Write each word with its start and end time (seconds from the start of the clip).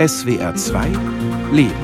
SWR 0.00 0.54
2 0.54 0.88
Leben. 1.52 1.74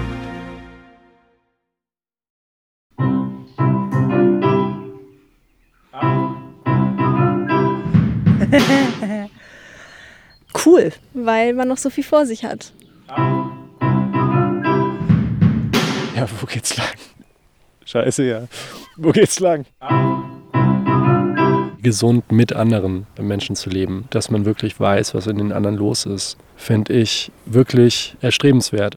cool, 10.64 10.93
weil 11.12 11.52
man 11.52 11.68
noch 11.68 11.77
so 11.77 11.91
viel 11.91 12.05
vor 12.05 12.25
sich 12.25 12.43
hat. 12.43 12.73
Ja, 16.16 16.26
wo 16.40 16.46
geht's 16.46 16.74
lang? 16.78 16.86
Scheiße, 17.84 18.24
ja. 18.24 18.48
Wo 18.96 19.12
geht's 19.12 19.40
lang? 19.40 19.66
Gesund 21.87 22.32
mit 22.32 22.53
anderen 22.53 23.07
Menschen 23.16 23.55
zu 23.55 23.71
leben, 23.71 24.07
dass 24.11 24.29
man 24.29 24.45
wirklich 24.45 24.80
weiß, 24.80 25.14
was 25.14 25.29
in 25.29 25.39
den 25.39 25.53
anderen 25.53 25.77
los 25.77 26.05
ist, 26.05 26.36
finde 26.57 26.93
ich 26.93 27.30
wirklich 27.45 28.16
erstrebenswert. 28.21 28.96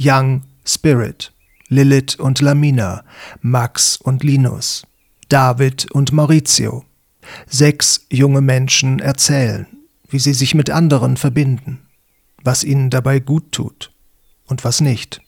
Young 0.00 0.44
Spirit, 0.64 1.30
Lilith 1.68 2.18
und 2.18 2.40
Lamina, 2.40 3.04
Max 3.42 3.98
und 3.98 4.24
Linus, 4.24 4.86
David 5.28 5.92
und 5.92 6.10
Maurizio. 6.10 6.86
Sechs 7.46 8.06
junge 8.08 8.40
Menschen 8.40 8.98
erzählen, 8.98 9.66
wie 10.08 10.20
sie 10.20 10.32
sich 10.32 10.54
mit 10.54 10.70
anderen 10.70 11.18
verbinden, 11.18 11.82
was 12.42 12.64
ihnen 12.64 12.88
dabei 12.88 13.18
gut 13.18 13.52
tut 13.52 13.92
und 14.46 14.64
was 14.64 14.80
nicht. 14.80 15.20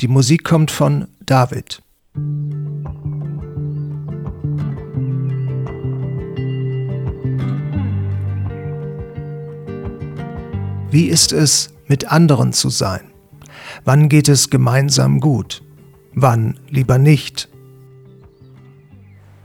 Die 0.00 0.08
Musik 0.08 0.44
kommt 0.44 0.70
von 0.70 1.08
David. 1.24 1.80
Wie 10.90 11.08
ist 11.08 11.32
es, 11.32 11.74
mit 11.88 12.10
anderen 12.10 12.54
zu 12.54 12.70
sein? 12.70 13.10
Wann 13.84 14.08
geht 14.08 14.28
es 14.28 14.48
gemeinsam 14.48 15.20
gut? 15.20 15.62
Wann 16.14 16.58
lieber 16.70 16.96
nicht? 16.96 17.50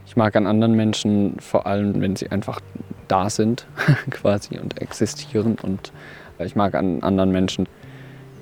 Ich 0.06 0.16
mag 0.16 0.36
an 0.36 0.48
anderen 0.48 0.76
Menschen 0.76 1.36
vor 1.40 1.66
allem, 1.68 2.00
wenn 2.00 2.16
sie 2.16 2.32
einfach 2.32 2.62
da 3.10 3.30
sind 3.30 3.68
quasi 4.10 4.58
und 4.60 4.82
existieren. 4.82 5.58
Und 5.62 5.92
ich 6.40 6.56
mag 6.56 6.74
an 6.74 7.04
anderen 7.04 7.32
Menschen, 7.32 7.68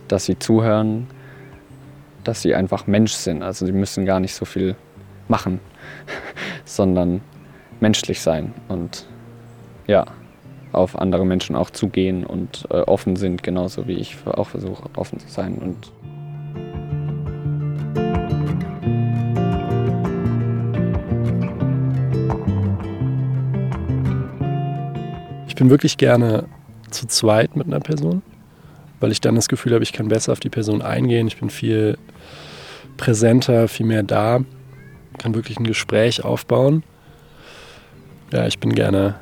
dass 0.07 0.25
sie 0.25 0.37
zuhören, 0.37 1.07
dass 2.23 2.41
sie 2.41 2.55
einfach 2.55 2.87
Mensch 2.87 3.13
sind. 3.13 3.43
Also 3.43 3.65
sie 3.65 3.71
müssen 3.71 4.05
gar 4.05 4.19
nicht 4.19 4.33
so 4.33 4.45
viel 4.45 4.75
machen, 5.27 5.59
sondern 6.65 7.21
menschlich 7.79 8.21
sein 8.21 8.53
und 8.67 9.05
ja, 9.87 10.05
auf 10.71 10.97
andere 10.99 11.25
Menschen 11.25 11.55
auch 11.55 11.69
zugehen 11.69 12.25
und 12.25 12.67
äh, 12.69 12.81
offen 12.81 13.15
sind, 13.15 13.41
genauso 13.41 13.87
wie 13.87 13.93
ich 13.93 14.17
auch 14.25 14.49
versuche, 14.49 14.89
offen 14.95 15.19
zu 15.19 15.27
sein. 15.27 15.55
Und 15.55 15.91
ich 25.47 25.55
bin 25.55 25.69
wirklich 25.69 25.97
gerne 25.97 26.45
zu 26.91 27.07
zweit 27.07 27.55
mit 27.55 27.67
einer 27.67 27.79
Person 27.79 28.21
weil 28.99 29.11
ich 29.11 29.21
dann 29.21 29.35
das 29.35 29.47
Gefühl 29.47 29.73
habe, 29.73 29.83
ich 29.83 29.93
kann 29.93 30.07
besser 30.07 30.31
auf 30.31 30.39
die 30.39 30.49
Person 30.49 30.81
eingehen. 30.81 31.27
Ich 31.27 31.39
bin 31.39 31.49
viel 31.49 31.97
präsenter, 32.99 33.67
viel 33.67 33.85
mehr 33.85 34.03
da, 34.03 34.41
kann 35.17 35.33
wirklich 35.33 35.57
ein 35.57 35.63
Gespräch 35.63 36.23
aufbauen. 36.23 36.83
Ja, 38.31 38.45
ich 38.45 38.59
bin 38.59 38.73
gerne 38.73 39.15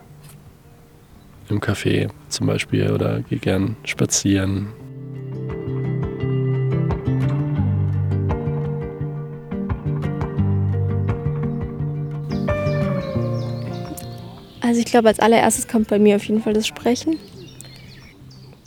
im 1.49 1.61
Café 1.61 2.09
zum 2.27 2.47
Beispiel 2.47 2.91
oder 2.91 3.21
gehe 3.21 3.39
gern 3.39 3.77
spazieren. 3.85 4.67
Also 14.59 14.81
ich 14.81 14.85
glaube, 14.85 15.07
als 15.07 15.19
allererstes 15.19 15.67
kommt 15.69 15.87
bei 15.87 15.99
mir 15.99 16.17
auf 16.17 16.23
jeden 16.25 16.41
Fall 16.41 16.51
das 16.51 16.67
Sprechen. 16.67 17.17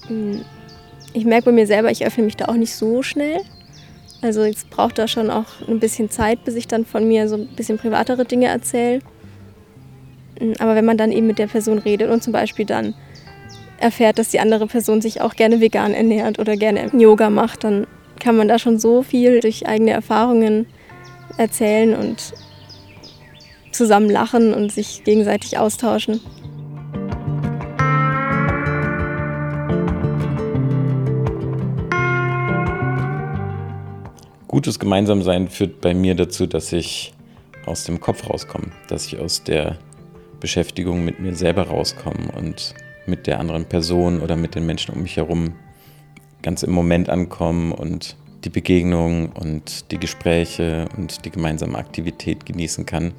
Hm 0.06 0.40
ich 1.12 1.24
merke 1.24 1.46
bei 1.46 1.52
mir 1.52 1.66
selber, 1.66 1.90
ich 1.90 2.04
öffne 2.04 2.24
mich 2.24 2.36
da 2.36 2.46
auch 2.46 2.54
nicht 2.54 2.74
so 2.74 3.02
schnell. 3.02 3.40
Also 4.22 4.42
es 4.42 4.64
braucht 4.64 4.98
da 4.98 5.08
schon 5.08 5.31
auch 5.31 5.47
ein 5.66 5.81
bisschen 5.81 6.10
Zeit, 6.10 6.44
bis 6.44 6.54
ich 6.54 6.66
dann 6.66 6.84
von 6.84 7.08
mir 7.08 7.28
so 7.28 7.36
ein 7.36 7.48
bisschen 7.56 7.78
privatere 7.78 8.25
Dinge 8.25 8.47
erzähle. 8.47 9.00
Mm, 10.41 10.53
aber 10.58 10.75
wenn 10.75 10.84
man 10.84 10.98
dann 10.98 11.12
eben 11.12 11.26
mit 11.26 11.38
der 11.38 11.47
Person 11.47 11.78
redet 11.78 12.10
und 12.10 12.22
zum 12.22 12.32
Beispiel 12.32 12.66
dann 12.66 12.94
erfährt, 13.78 14.19
dass 14.19 14.28
die 14.28 14.41
andere 14.41 14.66
Person 14.66 15.00
sich 15.00 15.22
auch 15.22 15.34
gerne 15.34 15.60
vegan 15.60 15.94
ernährt 15.94 16.38
oder 16.38 16.56
gerne 16.56 16.91
Yoga 16.92 17.30
macht, 17.30 17.64
dann 17.64 17.86
kann 18.19 18.36
man 18.36 18.48
da 18.48 18.59
schon 18.59 18.78
so 18.78 19.03
viel 19.03 19.41
durch 19.41 19.66
eigene 19.66 19.92
Erfahrungen 19.92 20.66
erzählen 21.38 21.94
und 21.94 22.34
zusammen 23.72 24.10
lachen 24.10 24.53
und 24.53 24.70
sich 24.70 25.04
gegenseitig 25.04 25.56
austauschen. 25.56 26.20
Gutes 34.60 34.78
Gemeinsamsein 34.78 35.48
führt 35.48 35.81
bei 35.81 35.94
mir 35.94 36.15
dazu, 36.15 36.47
dass 36.47 36.71
ich 36.75 37.15
aus 37.65 37.84
dem 37.84 37.98
Kopf 37.98 38.28
rauskomme, 38.28 38.66
dass 38.88 39.06
ich 39.06 39.19
aus 39.19 39.43
der 39.43 39.78
Beschäftigung 40.38 41.03
mit 41.03 41.19
mir 41.19 41.34
selber 41.34 41.69
rauskomme 41.69 42.31
und 42.37 42.75
mit 43.06 43.26
der 43.26 43.41
anderen 43.41 43.65
Person 43.65 44.21
oder 44.21 44.37
mit 44.37 44.54
den 44.54 44.66
Menschen 44.66 44.94
um 44.94 45.00
mich 45.00 45.16
herum 45.16 45.54
ganz 46.43 46.62
im 46.62 46.72
Moment 46.72 47.09
ankommen 47.09 47.72
und 47.72 48.19
die 48.44 48.50
Begegnung 48.50 49.32
und 49.32 49.91
die 49.93 49.98
Gespräche 49.98 50.84
und 50.94 51.25
die 51.25 51.31
gemeinsame 51.31 51.78
Aktivität 51.78 52.44
genießen 52.44 52.84
kann. 52.84 53.15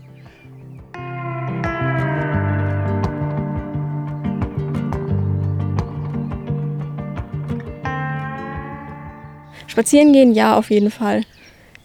Spazieren 9.72 10.12
gehen, 10.12 10.34
ja, 10.34 10.58
auf 10.58 10.70
jeden 10.70 10.92
Fall. 10.92 11.24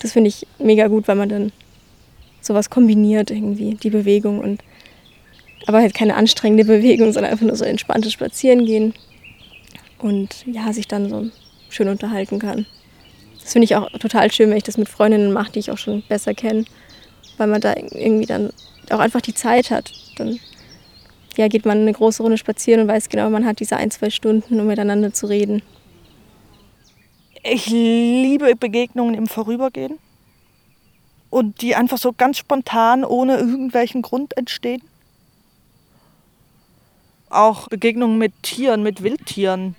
Das 0.00 0.12
finde 0.12 0.28
ich 0.28 0.44
mega 0.58 0.88
gut, 0.88 1.06
weil 1.06 1.14
man 1.14 1.28
dann 1.28 1.52
sowas 2.40 2.68
kombiniert 2.68 3.30
irgendwie, 3.30 3.74
die 3.74 3.90
Bewegung 3.90 4.40
und 4.40 4.60
aber 5.68 5.78
halt 5.78 5.94
keine 5.94 6.16
anstrengende 6.16 6.64
Bewegung, 6.72 7.12
sondern 7.12 7.32
einfach 7.32 7.46
nur 7.46 7.54
so 7.54 7.64
entspanntes 7.64 8.12
Spazieren 8.12 8.66
gehen 8.66 8.92
und 9.98 10.44
ja, 10.46 10.72
sich 10.72 10.88
dann 10.88 11.08
so 11.08 11.30
schön 11.68 11.88
unterhalten 11.88 12.40
kann. 12.40 12.66
Das 13.40 13.52
finde 13.52 13.66
ich 13.66 13.76
auch 13.76 13.88
total 14.00 14.32
schön, 14.32 14.50
wenn 14.50 14.56
ich 14.56 14.64
das 14.64 14.78
mit 14.78 14.88
Freundinnen 14.88 15.32
mache, 15.32 15.52
die 15.52 15.60
ich 15.60 15.70
auch 15.70 15.78
schon 15.78 16.02
besser 16.08 16.34
kenne, 16.34 16.64
weil 17.38 17.46
man 17.46 17.60
da 17.60 17.72
irgendwie 17.76 18.26
dann 18.26 18.50
auch 18.90 18.98
einfach 18.98 19.20
die 19.20 19.34
Zeit 19.34 19.70
hat. 19.70 19.92
Dann 20.16 20.40
ja, 21.36 21.46
geht 21.46 21.66
man 21.66 21.82
eine 21.82 21.92
große 21.92 22.20
Runde 22.20 22.38
spazieren 22.38 22.80
und 22.80 22.88
weiß 22.88 23.08
genau, 23.08 23.30
man 23.30 23.46
hat 23.46 23.60
diese 23.60 23.76
ein, 23.76 23.92
zwei 23.92 24.10
Stunden, 24.10 24.58
um 24.58 24.66
miteinander 24.66 25.12
zu 25.12 25.26
reden. 25.26 25.62
Ich 27.48 27.66
liebe 27.66 28.56
Begegnungen 28.56 29.14
im 29.14 29.28
Vorübergehen 29.28 30.00
und 31.30 31.60
die 31.62 31.76
einfach 31.76 31.96
so 31.96 32.12
ganz 32.12 32.38
spontan 32.38 33.04
ohne 33.04 33.36
irgendwelchen 33.36 34.02
Grund 34.02 34.36
entstehen. 34.36 34.82
Auch 37.30 37.68
Begegnungen 37.68 38.18
mit 38.18 38.32
Tieren, 38.42 38.82
mit 38.82 39.04
Wildtieren, 39.04 39.76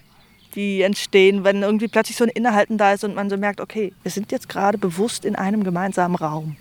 die 0.55 0.81
entstehen, 0.81 1.44
wenn 1.44 1.61
irgendwie 1.61 1.89
plötzlich 1.89 2.16
so 2.16 2.23
ein 2.23 2.29
Innehalten 2.29 2.78
da 2.78 2.94
ist 2.94 3.03
und 3.03 3.16
man 3.16 3.29
so 3.29 3.35
merkt, 3.35 3.59
okay, 3.59 3.91
wir 4.01 4.11
sind 4.11 4.31
jetzt 4.31 4.47
gerade 4.47 4.78
bewusst 4.78 5.25
in 5.25 5.35
einem 5.35 5.66
gemeinsamen 5.66 6.16
Raum. 6.16 6.55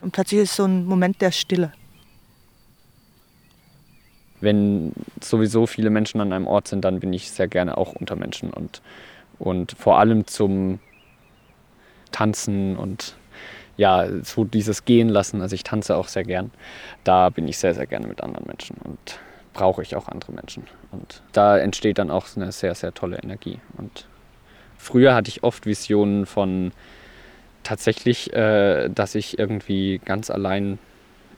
Und 0.00 0.12
plötzlich 0.12 0.42
ist 0.42 0.54
so 0.54 0.64
ein 0.64 0.86
Moment 0.86 1.20
der 1.20 1.32
Stille. 1.32 1.72
Wenn 4.40 4.92
sowieso 5.20 5.66
viele 5.66 5.90
Menschen 5.90 6.20
an 6.20 6.32
einem 6.32 6.46
Ort 6.46 6.68
sind, 6.68 6.84
dann 6.84 7.00
bin 7.00 7.12
ich 7.12 7.32
sehr 7.32 7.48
gerne 7.48 7.76
auch 7.76 7.94
unter 7.94 8.14
Menschen 8.14 8.52
und 8.52 8.80
und 9.40 9.72
vor 9.72 9.98
allem 9.98 10.26
zum 10.26 10.78
Tanzen 12.12 12.76
und 12.76 13.16
ja, 13.76 14.06
so 14.22 14.44
dieses 14.44 14.84
Gehen 14.84 15.08
lassen. 15.08 15.40
Also 15.40 15.54
ich 15.54 15.64
tanze 15.64 15.96
auch 15.96 16.08
sehr 16.08 16.24
gern. 16.24 16.50
Da 17.02 17.30
bin 17.30 17.48
ich 17.48 17.58
sehr, 17.58 17.74
sehr 17.74 17.86
gerne 17.86 18.06
mit 18.06 18.22
anderen 18.22 18.46
Menschen 18.46 18.76
und 18.84 19.18
brauche 19.54 19.82
ich 19.82 19.96
auch 19.96 20.06
andere 20.08 20.32
Menschen. 20.32 20.64
Und 20.92 21.22
da 21.32 21.58
entsteht 21.58 21.98
dann 21.98 22.10
auch 22.10 22.26
eine 22.36 22.52
sehr, 22.52 22.74
sehr 22.74 22.92
tolle 22.92 23.18
Energie. 23.18 23.58
Und 23.78 24.06
früher 24.76 25.14
hatte 25.14 25.30
ich 25.30 25.42
oft 25.42 25.64
Visionen 25.64 26.26
von 26.26 26.72
tatsächlich, 27.62 28.32
äh, 28.34 28.90
dass 28.90 29.14
ich 29.14 29.38
irgendwie 29.38 30.00
ganz 30.04 30.30
allein 30.30 30.78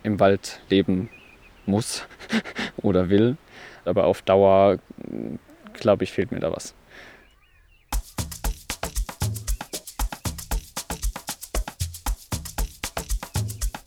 im 0.03 0.19
Wald 0.19 0.61
leben 0.69 1.09
muss 1.65 2.07
oder 2.79 3.09
will. 3.09 3.37
Aber 3.85 4.05
auf 4.07 4.23
Dauer, 4.23 4.79
glaube 5.75 6.03
ich, 6.03 6.11
fehlt 6.11 6.33
mir 6.33 6.41
da 6.41 6.51
was. 6.51 6.75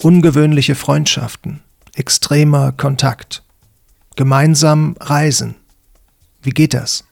Ungewöhnliche 0.06 0.75
Freundschaften, 0.75 1.63
extremer 1.96 2.72
Kontakt, 2.72 3.42
gemeinsam 4.16 4.96
reisen, 5.00 5.56
Wie 6.44 6.52
geht 6.52 6.75
das? 6.75 7.06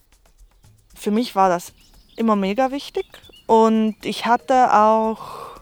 Für 0.93 1.09
mich 1.09 1.35
war 1.35 1.49
das 1.49 1.73
immer 2.17 2.35
mega 2.35 2.69
wichtig 2.69 3.07
und 3.47 3.95
ich 4.03 4.27
hatte 4.27 4.75
auch 4.75 5.59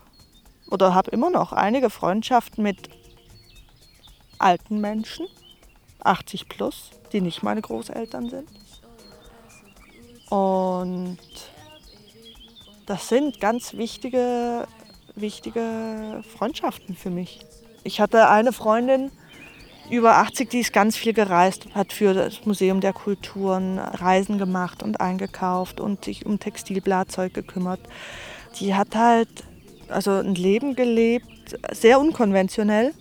oder 0.69 0.94
habe 0.94 1.10
immer 1.12 1.30
noch 1.30 1.54
einige 1.54 1.89
Freundschaften 1.89 2.66
mit 2.66 2.89
alten 4.38 4.81
Menschen, 4.81 5.25
80 6.04 6.50
plus, 6.50 6.89
die 7.13 7.22
nicht 7.22 7.44
meine 7.44 7.62
Großeltern 7.62 8.30
sind. 8.30 8.50
Und 10.30 11.18
das 12.88 13.07
sind 13.07 13.39
ganz 13.39 13.74
wichtige, 13.75 14.68
wichtige 15.16 16.24
Freundschaften 16.38 16.96
für 16.96 17.10
mich. 17.10 17.40
Ich 17.84 18.00
hatte 18.00 18.30
eine 18.30 18.54
Freundin, 18.54 19.12
über 19.90 20.18
80, 20.18 20.50
die 20.50 20.60
ist 20.60 20.72
ganz 20.72 20.96
viel 20.96 21.12
gereist, 21.12 21.68
hat 21.75 21.92
für 21.92 22.13
das 22.13 22.46
Museum 22.46 22.80
der 22.80 22.94
Kulturen 22.94 23.78
Reisen 23.78 24.38
gemacht 24.38 24.84
und 24.84 25.02
eingekauft 25.02 25.81
und 25.81 26.06
sich 26.06 26.25
um 26.25 26.40
Textilblattzeug 26.40 27.34
gekümmert. 27.34 27.81
Die 28.60 28.74
hat 28.74 28.96
halt 28.96 29.30
also 29.90 30.12
ein 30.12 30.36
Leben 30.36 30.75
gelebt, 30.75 31.58
sehr 31.72 32.00
unkonventionell. 32.00 32.94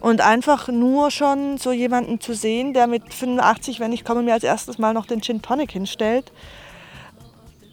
Und 0.00 0.22
einfach 0.22 0.68
nur 0.68 1.10
schon 1.10 1.58
so 1.58 1.72
jemanden 1.72 2.20
zu 2.20 2.34
sehen, 2.34 2.72
der 2.72 2.86
mit 2.86 3.12
85, 3.12 3.80
wenn 3.80 3.92
ich 3.92 4.04
komme, 4.04 4.22
mir 4.22 4.32
als 4.32 4.44
erstes 4.44 4.78
mal 4.78 4.94
noch 4.94 5.04
den 5.06 5.20
Gin 5.20 5.42
Tonic 5.42 5.72
hinstellt. 5.72 6.32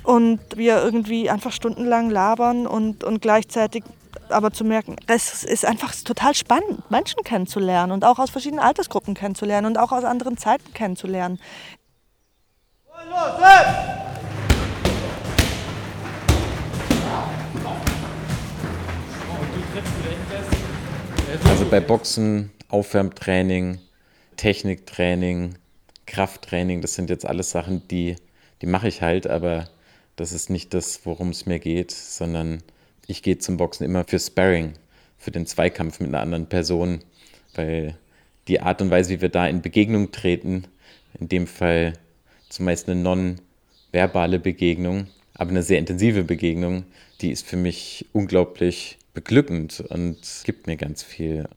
Und 0.07 0.39
wir 0.55 0.81
irgendwie 0.81 1.29
einfach 1.29 1.51
stundenlang 1.51 2.09
labern 2.09 2.65
und, 2.65 3.03
und 3.03 3.21
gleichzeitig 3.21 3.83
aber 4.29 4.53
zu 4.53 4.63
merken, 4.63 4.95
das 5.07 5.43
ist 5.43 5.65
einfach 5.65 5.93
total 5.95 6.33
spannend, 6.33 6.89
Menschen 6.89 7.23
kennenzulernen 7.25 7.91
und 7.91 8.05
auch 8.05 8.17
aus 8.17 8.29
verschiedenen 8.29 8.63
Altersgruppen 8.63 9.15
kennenzulernen 9.15 9.67
und 9.67 9.77
auch 9.77 9.91
aus 9.91 10.05
anderen 10.05 10.37
Zeiten 10.37 10.73
kennenzulernen. 10.73 11.39
Also 21.49 21.65
bei 21.69 21.81
Boxen, 21.81 22.53
Aufwärmtraining, 22.69 23.79
Techniktraining, 24.37 25.55
Krafttraining, 26.05 26.79
das 26.79 26.93
sind 26.93 27.09
jetzt 27.09 27.25
alles 27.25 27.51
Sachen, 27.51 27.85
die, 27.89 28.15
die 28.61 28.67
mache 28.67 28.87
ich 28.87 29.01
halt, 29.01 29.27
aber 29.27 29.67
das 30.17 30.33
ist 30.33 30.49
nicht 30.49 30.73
das, 30.73 31.01
worum 31.05 31.29
es 31.29 31.45
mir 31.45 31.59
geht, 31.59 31.91
sondern 31.91 32.61
ich 33.05 33.23
gehe 33.23 33.37
zum 33.37 33.55
Boxen 33.55 33.85
immer 33.85 34.03
für 34.03 34.19
Sparring, 34.19 34.73
für 35.17 35.31
den 35.31 35.45
Zweikampf 35.45 36.01
mit 36.01 36.09
einer 36.09 36.21
anderen 36.21 36.47
Person, 36.47 37.01
weil 37.55 37.95
die 38.47 38.59
Art 38.59 38.81
und 38.81 38.89
Weise, 38.89 39.11
wie 39.11 39.21
wir 39.21 39.29
da 39.29 39.47
in 39.47 39.61
Begegnung 39.61 40.11
treten, 40.11 40.65
in 41.19 41.29
dem 41.29 41.47
Fall 41.47 41.93
zumeist 42.49 42.89
eine 42.89 42.99
non-verbale 42.99 44.39
Begegnung, 44.39 45.07
aber 45.35 45.51
eine 45.51 45.63
sehr 45.63 45.79
intensive 45.79 46.23
Begegnung, 46.23 46.83
die 47.21 47.31
ist 47.31 47.45
für 47.45 47.57
mich 47.57 48.05
unglaublich 48.11 48.97
beglückend 49.13 49.81
und 49.89 50.17
gibt 50.45 50.67
mir 50.67 50.77
ganz 50.77 51.03
viel. 51.03 51.47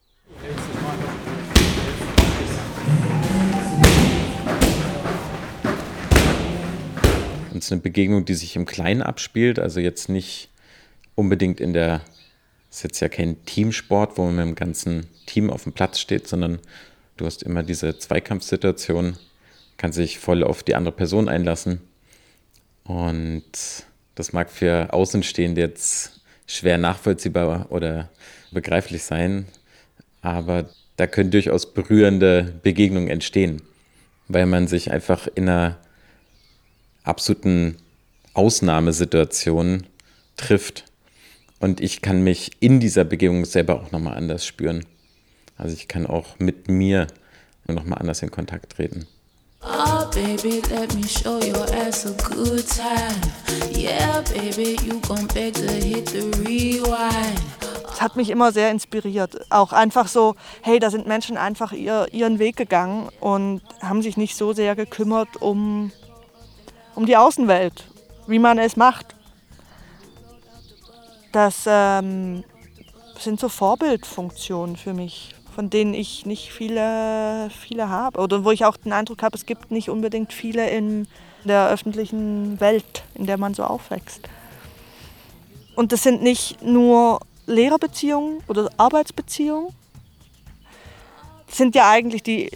Ist 7.61 7.73
eine 7.73 7.83
Begegnung, 7.83 8.25
die 8.25 8.33
sich 8.33 8.57
im 8.57 8.65
Kleinen 8.65 9.03
abspielt, 9.03 9.59
also 9.59 9.81
jetzt 9.81 10.09
nicht 10.09 10.49
unbedingt 11.15 11.61
in 11.61 11.75
der, 11.75 12.01
ist 12.71 12.83
jetzt 12.83 13.01
ja 13.01 13.11
kein 13.11 13.45
Teamsport, 13.45 14.17
wo 14.17 14.25
man 14.25 14.35
mit 14.35 14.47
dem 14.47 14.55
ganzen 14.55 15.07
Team 15.27 15.51
auf 15.51 15.65
dem 15.65 15.75
Platz 15.75 16.01
steht, 16.01 16.27
sondern 16.27 16.59
du 17.19 17.27
hast 17.27 17.43
immer 17.43 17.63
diese 17.63 17.99
Zweikampfsituation, 17.99 19.19
kann 19.77 19.93
sich 19.93 20.19
voll 20.19 20.43
auf 20.43 20.63
die 20.63 20.75
andere 20.75 20.95
Person 20.95 21.29
einlassen. 21.29 21.83
Und 22.85 23.45
das 24.15 24.33
mag 24.33 24.51
für 24.51 24.95
Außenstehende 24.95 25.61
jetzt 25.61 26.23
schwer 26.47 26.79
nachvollziehbar 26.79 27.67
oder 27.69 28.09
begreiflich 28.53 29.03
sein, 29.03 29.45
aber 30.23 30.71
da 30.97 31.07
können 31.07 31.31
durchaus 31.31 31.75
berührende 31.75 32.55
Begegnungen 32.63 33.11
entstehen, 33.11 33.61
weil 34.29 34.47
man 34.47 34.67
sich 34.67 34.91
einfach 34.91 35.29
in 35.35 35.47
einer 35.47 35.77
absoluten 37.05 37.77
Ausnahmesituation 38.35 39.87
trifft 40.37 40.85
und 41.59 41.81
ich 41.81 42.01
kann 42.01 42.23
mich 42.23 42.53
in 42.61 42.81
dieser 42.81 43.05
Begegnung 43.05 43.45
selber 43.45 43.77
auch 43.77 43.93
nochmal 43.93 44.17
anders 44.17 44.47
spüren. 44.47 44.87
Also 45.57 45.75
ich 45.75 45.89
kann 45.89 46.07
auch 46.07 46.39
mit 46.39 46.69
mir 46.69 47.07
nochmal 47.67 47.99
anders 47.99 48.23
in 48.23 48.31
Kontakt 48.31 48.73
treten. 48.73 49.07
Oh, 49.63 50.07
baby, 50.15 50.63
let 50.71 50.95
me 50.95 51.07
show 51.07 51.39
your 51.39 51.67
ass 51.87 52.07
a 52.07 52.13
good 52.35 52.65
time. 52.67 53.21
Yeah, 53.71 54.23
baby, 54.23 54.79
you 54.87 54.99
gon' 55.01 55.27
beg 55.27 55.53
to 55.55 55.71
hit 55.71 56.09
the 56.09 56.31
rewind. 56.43 57.41
Das 57.87 58.01
hat 58.01 58.17
mich 58.17 58.31
immer 58.31 58.53
sehr 58.53 58.71
inspiriert. 58.71 59.39
Auch 59.51 59.75
einfach 59.75 60.09
so, 60.09 60.35
hey, 60.63 60.79
da 60.79 60.91
sind 60.91 61.07
Menschen 61.07 61.37
einfach 61.37 61.73
ihr, 61.73 62.07
ihren 62.13 62.39
Weg 62.39 62.57
gegangen 62.57 63.11
und 63.21 63.61
haben 63.83 64.01
sich 64.01 64.17
nicht 64.17 64.35
so 64.35 64.55
sehr 64.55 64.75
gekümmert 64.75 65.43
um, 65.43 65.93
um 67.01 67.07
die 67.07 67.17
Außenwelt, 67.17 67.85
wie 68.27 68.39
man 68.39 68.59
es 68.59 68.77
macht. 68.77 69.15
Das 71.33 71.65
ähm, 71.67 72.45
sind 73.19 73.41
so 73.41 73.49
Vorbildfunktionen 73.49 74.77
für 74.77 74.93
mich, 74.93 75.35
von 75.55 75.71
denen 75.71 75.95
ich 75.95 76.27
nicht 76.27 76.53
viele, 76.53 77.49
viele 77.59 77.89
habe. 77.89 78.21
Oder 78.21 78.45
wo 78.45 78.51
ich 78.51 78.67
auch 78.67 78.77
den 78.77 78.93
Eindruck 78.93 79.23
habe, 79.23 79.35
es 79.35 79.47
gibt 79.47 79.71
nicht 79.71 79.89
unbedingt 79.89 80.35
viele 80.35 80.69
in 80.69 81.09
der 81.45 81.71
öffentlichen 81.71 82.61
Welt, 82.61 83.03
in 83.15 83.25
der 83.25 83.39
man 83.39 83.55
so 83.55 83.65
aufwächst. 83.65 84.21
Und 85.77 85.93
das 85.93 86.03
sind 86.03 86.23
nicht 86.23 86.61
nur 86.63 87.21
Lehrerbeziehungen 87.47 88.43
oder 88.47 88.69
Arbeitsbeziehungen. 88.77 89.75
Das 91.47 91.57
sind 91.57 91.75
ja 91.75 91.89
eigentlich 91.89 92.23
die, 92.23 92.51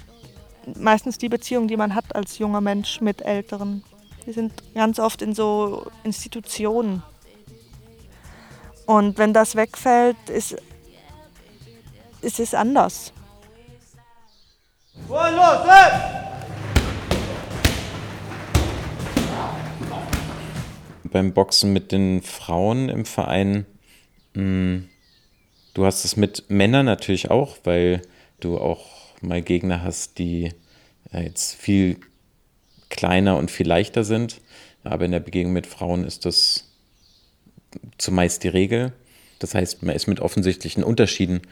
meistens 0.79 1.17
die 1.17 1.31
Beziehungen, 1.31 1.67
die 1.67 1.79
man 1.79 1.95
hat 1.95 2.15
als 2.15 2.37
junger 2.37 2.61
Mensch 2.61 3.01
mit 3.01 3.23
Älteren. 3.23 3.83
Die 4.27 4.33
sind 4.33 4.53
ganz 4.75 4.99
oft 4.99 5.23
in 5.23 5.35
so 5.35 5.87
Institutionen 6.03 7.03
und 8.87 9.17
wenn 9.17 9.33
das 9.33 9.57
wegfällt, 9.57 10.17
ist, 10.29 10.57
ist 12.21 12.41
es 12.41 12.55
anders. 12.55 13.13
Beim 21.05 21.33
Boxen 21.33 21.73
mit 21.73 21.93
den 21.93 22.23
Frauen 22.23 22.89
im 22.89 23.05
Verein, 23.05 23.67
mh, 24.35 24.43
hm, 24.43 24.89
du 25.73 25.87
hast 25.87 26.05
es 26.05 26.17
mit 26.17 26.51
Männern 26.51 26.87
natürlich 26.87 27.31
auch, 27.31 27.57
weil 27.65 28.03
du 28.41 28.59
auch 28.59 28.87
mal 29.23 29.41
Gegner 29.41 29.83
hast, 29.83 30.19
die 30.19 30.53
ja, 31.13 31.21
jetzt 31.21 31.55
viel 31.55 31.99
kleiner 32.95 33.37
und 33.37 33.51
viel 33.51 33.67
leichter 33.67 34.05
sind. 34.05 34.41
Aber 34.85 35.05
in 35.05 35.11
der 35.11 35.21
Begegnung 35.21 35.53
mit 35.53 35.67
Frauen 35.67 36.05
ist 36.05 36.25
das 36.25 36.69
zumeist 37.99 38.45
die 38.45 38.49
Regel. 38.49 38.93
Das 39.39 39.55
heißt, 39.55 39.83
man 39.83 39.95
ist 39.95 40.07
mit 40.07 40.21
offensichtlichen 40.21 40.85
Unterschieden 40.85 41.43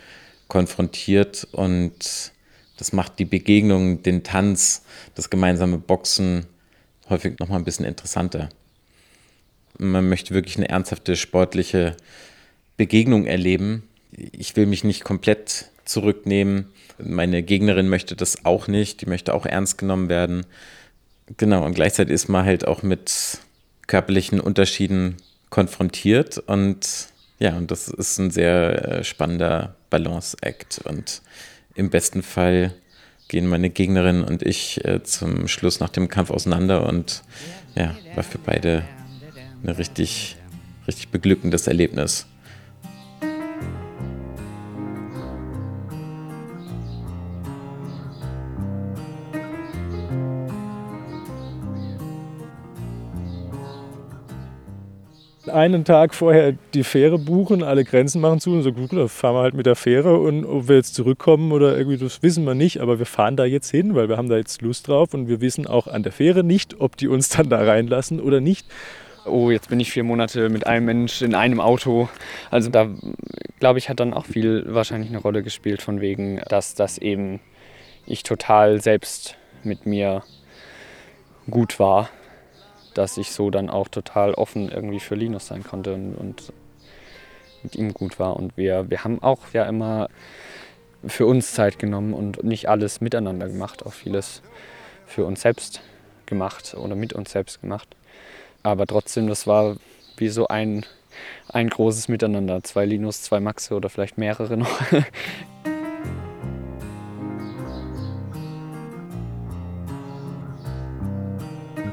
konfrontiert 0.49 1.47
und 1.53 2.33
das 2.77 2.93
macht 2.93 3.19
die 3.19 3.25
Begegnung, 3.25 4.03
den 4.03 4.23
Tanz, 4.23 4.83
das 5.15 5.31
gemeinsame 5.31 5.79
Boxen 5.79 6.47
häufig 7.09 7.39
nochmal 7.39 7.59
ein 7.59 7.65
bisschen 7.65 7.85
interessanter. 7.85 8.49
Man 9.79 10.09
möchte 10.09 10.35
wirklich 10.35 10.57
eine 10.57 10.69
ernsthafte 10.69 11.17
sportliche 11.17 11.97
Begegnung 12.77 13.27
erleben. 13.27 13.89
Ich 14.13 14.55
will 14.57 14.67
mich 14.67 14.85
nicht 14.85 15.05
komplett 15.05 15.71
zurücknehmen. 15.85 16.69
Meine 16.99 17.43
Gegnerin 17.43 17.89
möchte 17.89 18.15
das 18.15 18.45
auch 18.45 18.69
nicht. 18.69 19.01
Die 19.01 19.07
möchte 19.07 19.35
auch 19.35 19.47
ernst 19.47 19.79
genommen 19.79 20.09
werden. 20.09 20.47
Genau, 21.37 21.65
und 21.65 21.75
gleichzeitig 21.75 22.15
ist 22.15 22.29
man 22.29 22.45
halt 22.45 22.67
auch 22.67 22.83
mit 22.83 23.39
körperlichen 23.87 24.41
Unterschieden 24.41 25.17
konfrontiert 25.51 26.39
und 26.39 27.09
ja, 27.39 27.57
und 27.57 27.71
das 27.71 27.89
ist 27.89 28.19
ein 28.19 28.31
sehr 28.31 29.01
äh, 29.01 29.05
spannender 29.05 29.75
Balance-Act 29.91 30.83
und 30.85 31.23
im 31.75 31.91
besten 31.91 32.23
Fall 32.23 32.75
gehen 33.29 33.47
meine 33.47 33.71
Gegnerin 33.71 34.23
und 34.23 34.43
ich 34.43 34.85
äh, 34.85 35.03
zum 35.03 35.49
Schluss 35.49 35.81
nach 35.81 35.89
dem 35.89 36.09
Kampf 36.09 36.31
auseinander 36.31 36.87
und 36.87 37.23
ja, 37.75 37.97
war 38.15 38.23
für 38.23 38.39
beide 38.39 38.85
ein 39.63 39.71
richtig, 39.71 40.37
richtig 40.87 41.09
beglückendes 41.09 41.67
Erlebnis. 41.67 42.27
Einen 55.53 55.85
Tag 55.85 56.15
vorher 56.15 56.55
die 56.75 56.85
Fähre 56.85 57.19
buchen, 57.19 57.63
alle 57.63 57.85
Grenzen 57.85 58.21
machen 58.21 58.41
zu 58.41 58.51
und 58.51 58.63
so, 58.63 58.73
gut, 58.73 58.93
dann 58.93 59.09
fahren 59.09 59.35
wir 59.35 59.43
halt 59.43 59.55
mit 59.55 59.67
der 59.67 59.77
Fähre 59.77 60.19
und 60.19 60.45
ob 60.45 60.69
wir 60.69 60.77
jetzt 60.77 60.95
zurückkommen 60.95 61.53
oder 61.53 61.77
irgendwie, 61.77 61.99
das 61.99 62.23
wissen 62.23 62.45
wir 62.45 62.55
nicht, 62.55 62.81
aber 62.81 62.99
wir 62.99 63.07
fahren 63.07 63.37
da 63.37 63.45
jetzt 63.45 63.71
hin, 63.71 63.95
weil 63.95 64.09
wir 64.09 64.17
haben 64.17 64.29
da 64.29 64.37
jetzt 64.37 64.63
Lust 64.63 64.89
drauf 64.89 65.15
und 65.15 65.29
wir 65.29 65.41
wissen 65.41 65.67
auch 65.67 65.87
an 65.87 66.03
der 66.03 66.13
Fähre 66.13 66.45
nicht, 66.45 66.81
ob 66.81 66.97
die 66.97 67.09
uns 67.09 67.29
dann 67.29 67.49
da 67.49 67.63
reinlassen 67.63 68.21
oder 68.21 68.41
nicht. 68.41 68.67
Oh, 69.25 69.51
jetzt 69.51 69.69
bin 69.69 69.79
ich 69.79 69.93
vier 69.93 70.03
Monate 70.03 70.49
mit 70.49 70.67
einem 70.67 70.87
Mensch 70.87 71.23
in 71.23 71.35
einem 71.35 71.61
Auto. 71.61 72.09
Also 72.51 72.71
da, 72.71 72.89
glaube 73.61 73.79
ich, 73.79 73.89
hat 73.89 74.01
dann 74.01 74.15
auch 74.15 74.27
viel 74.27 74.65
wahrscheinlich 74.67 75.11
eine 75.11 75.21
Rolle 75.21 75.45
gespielt 75.45 75.81
von 75.81 76.01
wegen, 76.01 76.41
dass 76.49 76.75
das 76.75 76.99
eben 76.99 77.39
ich 78.05 78.25
total 78.25 78.81
selbst 78.81 79.37
mit 79.63 79.87
mir 79.87 80.25
gut 81.49 81.79
war 81.79 82.11
dass 82.95 83.17
ich 83.17 83.33
so 83.33 83.51
dann 83.51 83.71
auch 83.71 83.89
total 83.89 84.35
offen 84.35 84.71
irgendwie 84.71 85.01
für 85.01 85.15
Linus 85.15 85.47
sein 85.47 85.65
konnte 85.65 85.95
und, 85.95 86.15
und 86.15 86.53
mit 87.63 87.77
ihm 87.77 87.95
gut 87.95 88.19
war. 88.19 88.37
Und 88.37 88.57
wir, 88.57 88.91
wir 88.91 89.05
haben 89.05 89.23
auch 89.23 89.41
ja 89.53 89.65
immer 89.65 90.09
für 91.07 91.27
uns 91.27 91.53
Zeit 91.53 91.79
genommen 91.79 92.15
und 92.15 92.45
nicht 92.45 92.69
alles 92.69 93.01
miteinander 93.01 93.49
gemacht, 93.49 93.85
auch 93.85 93.93
vieles 93.93 94.43
für 95.07 95.25
uns 95.25 95.43
selbst 95.43 95.81
gemacht 96.27 96.75
oder 96.75 96.95
mit 96.95 97.13
uns 97.13 97.33
selbst 97.33 97.61
gemacht. 97.61 97.97
Aber 98.63 98.87
trotzdem, 98.87 99.27
das 99.27 99.47
war 99.47 99.77
wie 100.17 100.29
so 100.29 100.47
ein, 100.49 100.87
ein 101.49 101.69
großes 101.69 102.09
Miteinander. 102.09 102.63
Zwei 102.63 102.85
Linus, 102.85 103.23
zwei 103.23 103.41
Maxe 103.41 103.75
oder 103.75 103.89
vielleicht 103.89 104.19
mehrere 104.19 104.57
noch. 104.57 104.81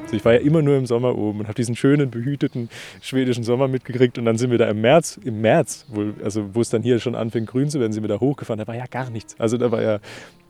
Also 0.10 0.18
ich 0.18 0.26
war 0.26 0.34
ja 0.34 0.40
immer 0.40 0.64
nur 0.64 0.76
im 0.76 0.88
Sommer 0.88 1.16
oben 1.16 1.42
und 1.42 1.46
habe 1.46 1.54
diesen 1.54 1.76
schönen, 1.76 2.10
behüteten 2.10 2.70
schwedischen 3.00 3.44
Sommer 3.44 3.68
mitgekriegt. 3.68 4.18
Und 4.18 4.26
dann 4.26 4.40
sind 4.40 4.50
wir 4.50 4.58
da 4.58 4.68
im 4.68 4.82
März, 4.82 5.20
im 5.24 5.40
März, 5.42 5.86
wo, 5.88 6.04
also 6.24 6.56
wo 6.56 6.62
es 6.62 6.72
dann 6.72 6.82
hier 6.82 7.00
schon 7.00 7.14
anfing 7.14 7.46
grün 7.46 7.70
zu 7.70 7.80
werden, 7.80 7.94
sind 7.94 8.02
wir 8.02 8.08
da 8.08 8.20
hochgefahren. 8.20 8.58
Da 8.58 8.66
war 8.66 8.74
ja 8.74 8.88
gar 8.88 9.12
nichts. 9.12 9.36
Also 9.40 9.58
da 9.58 9.72
war 9.72 9.84
ja, 9.84 10.00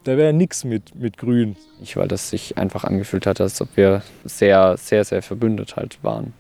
da 0.06 0.16
wäre 0.16 0.28
ja 0.28 0.32
nichts 0.32 0.64
mit, 0.64 0.96
mit 0.96 1.18
grün. 1.18 1.58
Ich, 1.84 1.98
weil 1.98 2.08
das 2.08 2.30
sich 2.30 2.58
einfach 2.58 2.86
angefühlt 2.86 3.26
hat, 3.26 3.42
als 3.42 3.60
ob 3.60 3.68
wir 3.76 4.02
sehr, 4.24 4.78
sehr, 4.78 5.04
sehr 5.04 5.22
verbündet 5.22 5.76
halt 5.76 6.02
waren. 6.04 6.32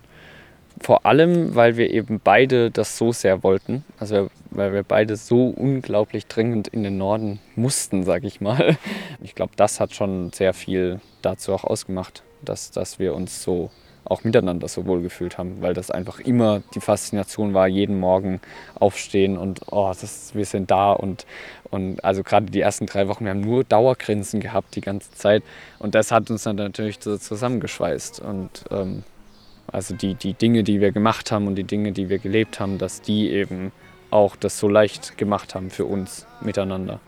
Vor 0.79 1.05
allem, 1.05 1.55
weil 1.55 1.75
wir 1.75 1.89
eben 1.89 2.21
beide 2.23 2.71
das 2.71 2.97
so 2.97 3.11
sehr 3.11 3.43
wollten. 3.43 3.83
Also 3.99 4.29
weil 4.49 4.71
wir 4.71 4.83
beide 4.83 5.17
so 5.17 5.49
unglaublich 5.49 6.27
dringend 6.27 6.69
in 6.69 6.83
den 6.83 6.97
Norden 6.97 7.41
mussten, 7.57 8.05
sag 8.05 8.23
ich 8.23 8.39
mal. 8.39 8.77
Ich 9.21 9.35
glaube, 9.35 9.51
das 9.57 9.81
hat 9.81 9.93
schon 9.93 10.31
sehr 10.31 10.53
viel 10.53 11.01
dazu 11.21 11.51
auch 11.51 11.65
ausgemacht 11.65 12.23
dass, 12.41 12.71
dass 12.71 12.99
wir 12.99 13.15
uns 13.15 13.43
so 13.43 13.69
auch 14.05 14.23
miteinander 14.23 14.67
so 14.67 14.85
wohl 14.85 15.01
gefühlt 15.01 15.37
haben, 15.37 15.61
weil 15.61 15.73
das 15.73 15.91
einfach 15.91 16.19
immer 16.19 16.61
die 16.73 16.79
Faszination 16.79 17.53
war, 17.53 17.67
jeden 17.67 17.99
Morgen 17.99 18.41
aufstehen 18.75 19.37
und 19.37 19.61
oh, 19.71 19.91
das, 19.99 20.33
wir 20.33 20.45
sind 20.45 20.71
da 20.71 20.93
und, 20.93 21.25
und 21.69 22.03
also 22.03 22.23
gerade 22.23 22.47
die 22.47 22.61
ersten 22.61 22.87
drei 22.87 23.07
Wochen, 23.07 23.25
wir 23.25 23.31
haben 23.31 23.41
nur 23.41 23.63
Dauergrinsen 23.63 24.39
gehabt 24.39 24.75
die 24.75 24.81
ganze 24.81 25.11
Zeit 25.11 25.43
und 25.77 25.95
das 25.95 26.11
hat 26.11 26.31
uns 26.31 26.43
dann 26.43 26.55
natürlich 26.55 26.97
so 26.99 27.17
zusammengeschweißt 27.17 28.19
und 28.21 28.65
ähm, 28.71 29.03
also 29.67 29.95
die, 29.95 30.15
die 30.15 30.33
Dinge, 30.33 30.63
die 30.63 30.81
wir 30.81 30.91
gemacht 30.91 31.31
haben 31.31 31.47
und 31.47 31.55
die 31.55 31.63
Dinge, 31.63 31.91
die 31.91 32.09
wir 32.09 32.17
gelebt 32.17 32.59
haben, 32.59 32.79
dass 32.79 33.01
die 33.01 33.29
eben 33.29 33.71
auch 34.09 34.35
das 34.35 34.57
so 34.57 34.67
leicht 34.67 35.17
gemacht 35.17 35.53
haben 35.53 35.69
für 35.69 35.85
uns 35.85 36.25
miteinander. 36.41 36.99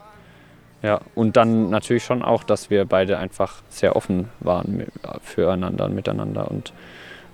Ja, 0.82 1.02
und 1.14 1.38
dann 1.38 1.70
natürlich 1.70 2.04
schon 2.04 2.24
auch, 2.24 2.44
dass 2.44 2.70
wir 2.70 2.86
beide 2.86 3.20
einfach 3.20 3.62
sehr 3.70 3.96
offen 3.96 4.30
waren 4.40 4.88
füreinander 5.22 5.86
und 5.86 5.94
miteinander 5.94 6.50
und, 6.50 6.74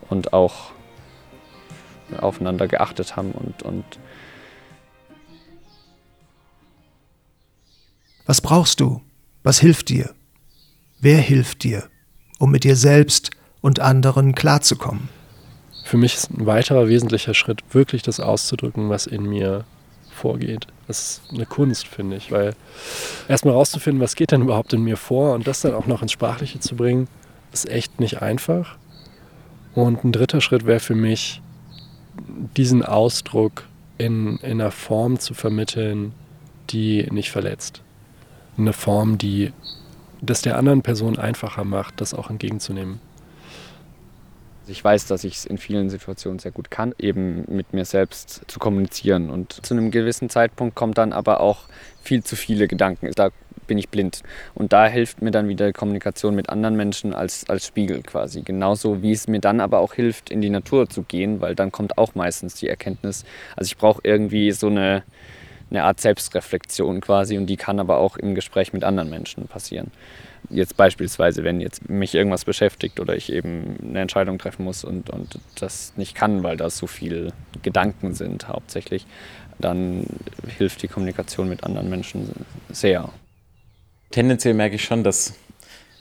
und 0.09 0.33
auch 0.33 0.71
aufeinander 2.19 2.67
geachtet 2.67 3.15
haben 3.15 3.31
und, 3.31 3.63
und 3.63 3.85
Was 8.27 8.41
brauchst 8.41 8.81
du? 8.81 9.01
Was 9.43 9.59
hilft 9.59 9.87
dir? 9.87 10.13
Wer 10.99 11.19
hilft 11.19 11.63
dir, 11.63 11.87
um 12.39 12.51
mit 12.51 12.65
dir 12.65 12.75
selbst 12.75 13.31
und 13.61 13.79
anderen 13.79 14.35
klarzukommen? 14.35 15.07
Für 15.85 15.95
mich 15.95 16.15
ist 16.15 16.31
ein 16.31 16.45
weiterer 16.45 16.89
wesentlicher 16.89 17.33
Schritt, 17.33 17.63
wirklich 17.71 18.01
das 18.01 18.19
auszudrücken, 18.19 18.89
was 18.89 19.07
in 19.07 19.23
mir 19.23 19.63
vorgeht. 20.17 20.67
Das 20.87 20.99
ist 20.99 21.33
eine 21.33 21.45
Kunst, 21.45 21.87
finde 21.87 22.17
ich, 22.17 22.31
weil 22.31 22.53
erstmal 23.27 23.53
rauszufinden, 23.53 24.01
was 24.01 24.15
geht 24.15 24.31
denn 24.31 24.41
überhaupt 24.41 24.73
in 24.73 24.83
mir 24.83 24.97
vor 24.97 25.33
und 25.33 25.47
das 25.47 25.61
dann 25.61 25.73
auch 25.73 25.87
noch 25.87 26.01
ins 26.01 26.11
Sprachliche 26.11 26.59
zu 26.59 26.75
bringen, 26.75 27.07
ist 27.51 27.69
echt 27.69 27.99
nicht 27.99 28.21
einfach. 28.21 28.77
Und 29.75 30.03
ein 30.03 30.11
dritter 30.11 30.41
Schritt 30.41 30.65
wäre 30.65 30.79
für 30.79 30.95
mich, 30.95 31.41
diesen 32.55 32.83
Ausdruck 32.83 33.67
in, 33.97 34.37
in 34.37 34.59
einer 34.59 34.71
Form 34.71 35.19
zu 35.19 35.33
vermitteln, 35.33 36.13
die 36.69 37.07
nicht 37.11 37.31
verletzt. 37.31 37.81
Eine 38.57 38.73
Form, 38.73 39.17
die 39.17 39.53
das 40.21 40.41
der 40.41 40.57
anderen 40.57 40.81
Person 40.81 41.17
einfacher 41.17 41.63
macht, 41.63 42.01
das 42.01 42.13
auch 42.13 42.29
entgegenzunehmen. 42.29 42.99
Ich 44.69 44.83
weiß, 44.83 45.07
dass 45.07 45.23
ich 45.23 45.35
es 45.35 45.45
in 45.45 45.57
vielen 45.57 45.89
Situationen 45.89 46.39
sehr 46.39 46.51
gut 46.51 46.69
kann, 46.71 46.93
eben 46.99 47.45
mit 47.47 47.73
mir 47.73 47.85
selbst 47.85 48.41
zu 48.47 48.59
kommunizieren. 48.59 49.29
Und 49.29 49.65
zu 49.65 49.73
einem 49.73 49.91
gewissen 49.91 50.29
Zeitpunkt 50.29 50.75
kommt 50.75 50.97
dann 50.97 51.13
aber 51.13 51.39
auch 51.39 51.65
viel 52.01 52.23
zu 52.23 52.35
viele 52.35 52.67
Gedanken. 52.67 53.11
Da 53.15 53.29
bin 53.67 53.77
ich 53.77 53.89
blind. 53.89 54.23
Und 54.55 54.73
da 54.73 54.87
hilft 54.87 55.21
mir 55.21 55.31
dann 55.31 55.47
wieder 55.49 55.71
Kommunikation 55.73 56.35
mit 56.35 56.49
anderen 56.49 56.75
Menschen 56.75 57.13
als, 57.13 57.49
als 57.49 57.67
Spiegel 57.67 58.01
quasi. 58.01 58.41
Genauso 58.41 59.01
wie 59.01 59.11
es 59.11 59.27
mir 59.27 59.39
dann 59.39 59.59
aber 59.59 59.79
auch 59.79 59.93
hilft, 59.93 60.29
in 60.29 60.41
die 60.41 60.49
Natur 60.49 60.89
zu 60.89 61.03
gehen, 61.03 61.41
weil 61.41 61.53
dann 61.53 61.71
kommt 61.71 61.97
auch 61.97 62.15
meistens 62.15 62.55
die 62.55 62.69
Erkenntnis. 62.69 63.25
Also 63.55 63.67
ich 63.67 63.77
brauche 63.77 64.01
irgendwie 64.03 64.51
so 64.51 64.67
eine, 64.67 65.03
eine 65.69 65.83
Art 65.83 65.99
Selbstreflexion 65.99 67.01
quasi 67.01 67.37
und 67.37 67.47
die 67.47 67.57
kann 67.57 67.79
aber 67.79 67.97
auch 67.97 68.17
im 68.17 68.35
Gespräch 68.35 68.73
mit 68.73 68.83
anderen 68.83 69.09
Menschen 69.09 69.47
passieren 69.47 69.91
jetzt 70.49 70.77
beispielsweise, 70.77 71.43
wenn 71.43 71.61
jetzt 71.61 71.89
mich 71.89 72.15
irgendwas 72.15 72.45
beschäftigt 72.45 72.99
oder 72.99 73.15
ich 73.15 73.31
eben 73.31 73.77
eine 73.81 74.01
Entscheidung 74.01 74.37
treffen 74.37 74.63
muss 74.63 74.83
und, 74.83 75.09
und 75.09 75.39
das 75.55 75.93
nicht 75.97 76.15
kann, 76.15 76.43
weil 76.43 76.57
da 76.57 76.69
so 76.69 76.87
viele 76.87 77.33
Gedanken 77.61 78.13
sind 78.13 78.47
hauptsächlich, 78.47 79.05
dann 79.59 80.05
hilft 80.57 80.81
die 80.83 80.87
Kommunikation 80.87 81.49
mit 81.49 81.63
anderen 81.63 81.89
Menschen 81.89 82.29
sehr. 82.69 83.09
Tendenziell 84.11 84.53
merke 84.53 84.75
ich 84.75 84.83
schon, 84.83 85.03
dass 85.03 85.33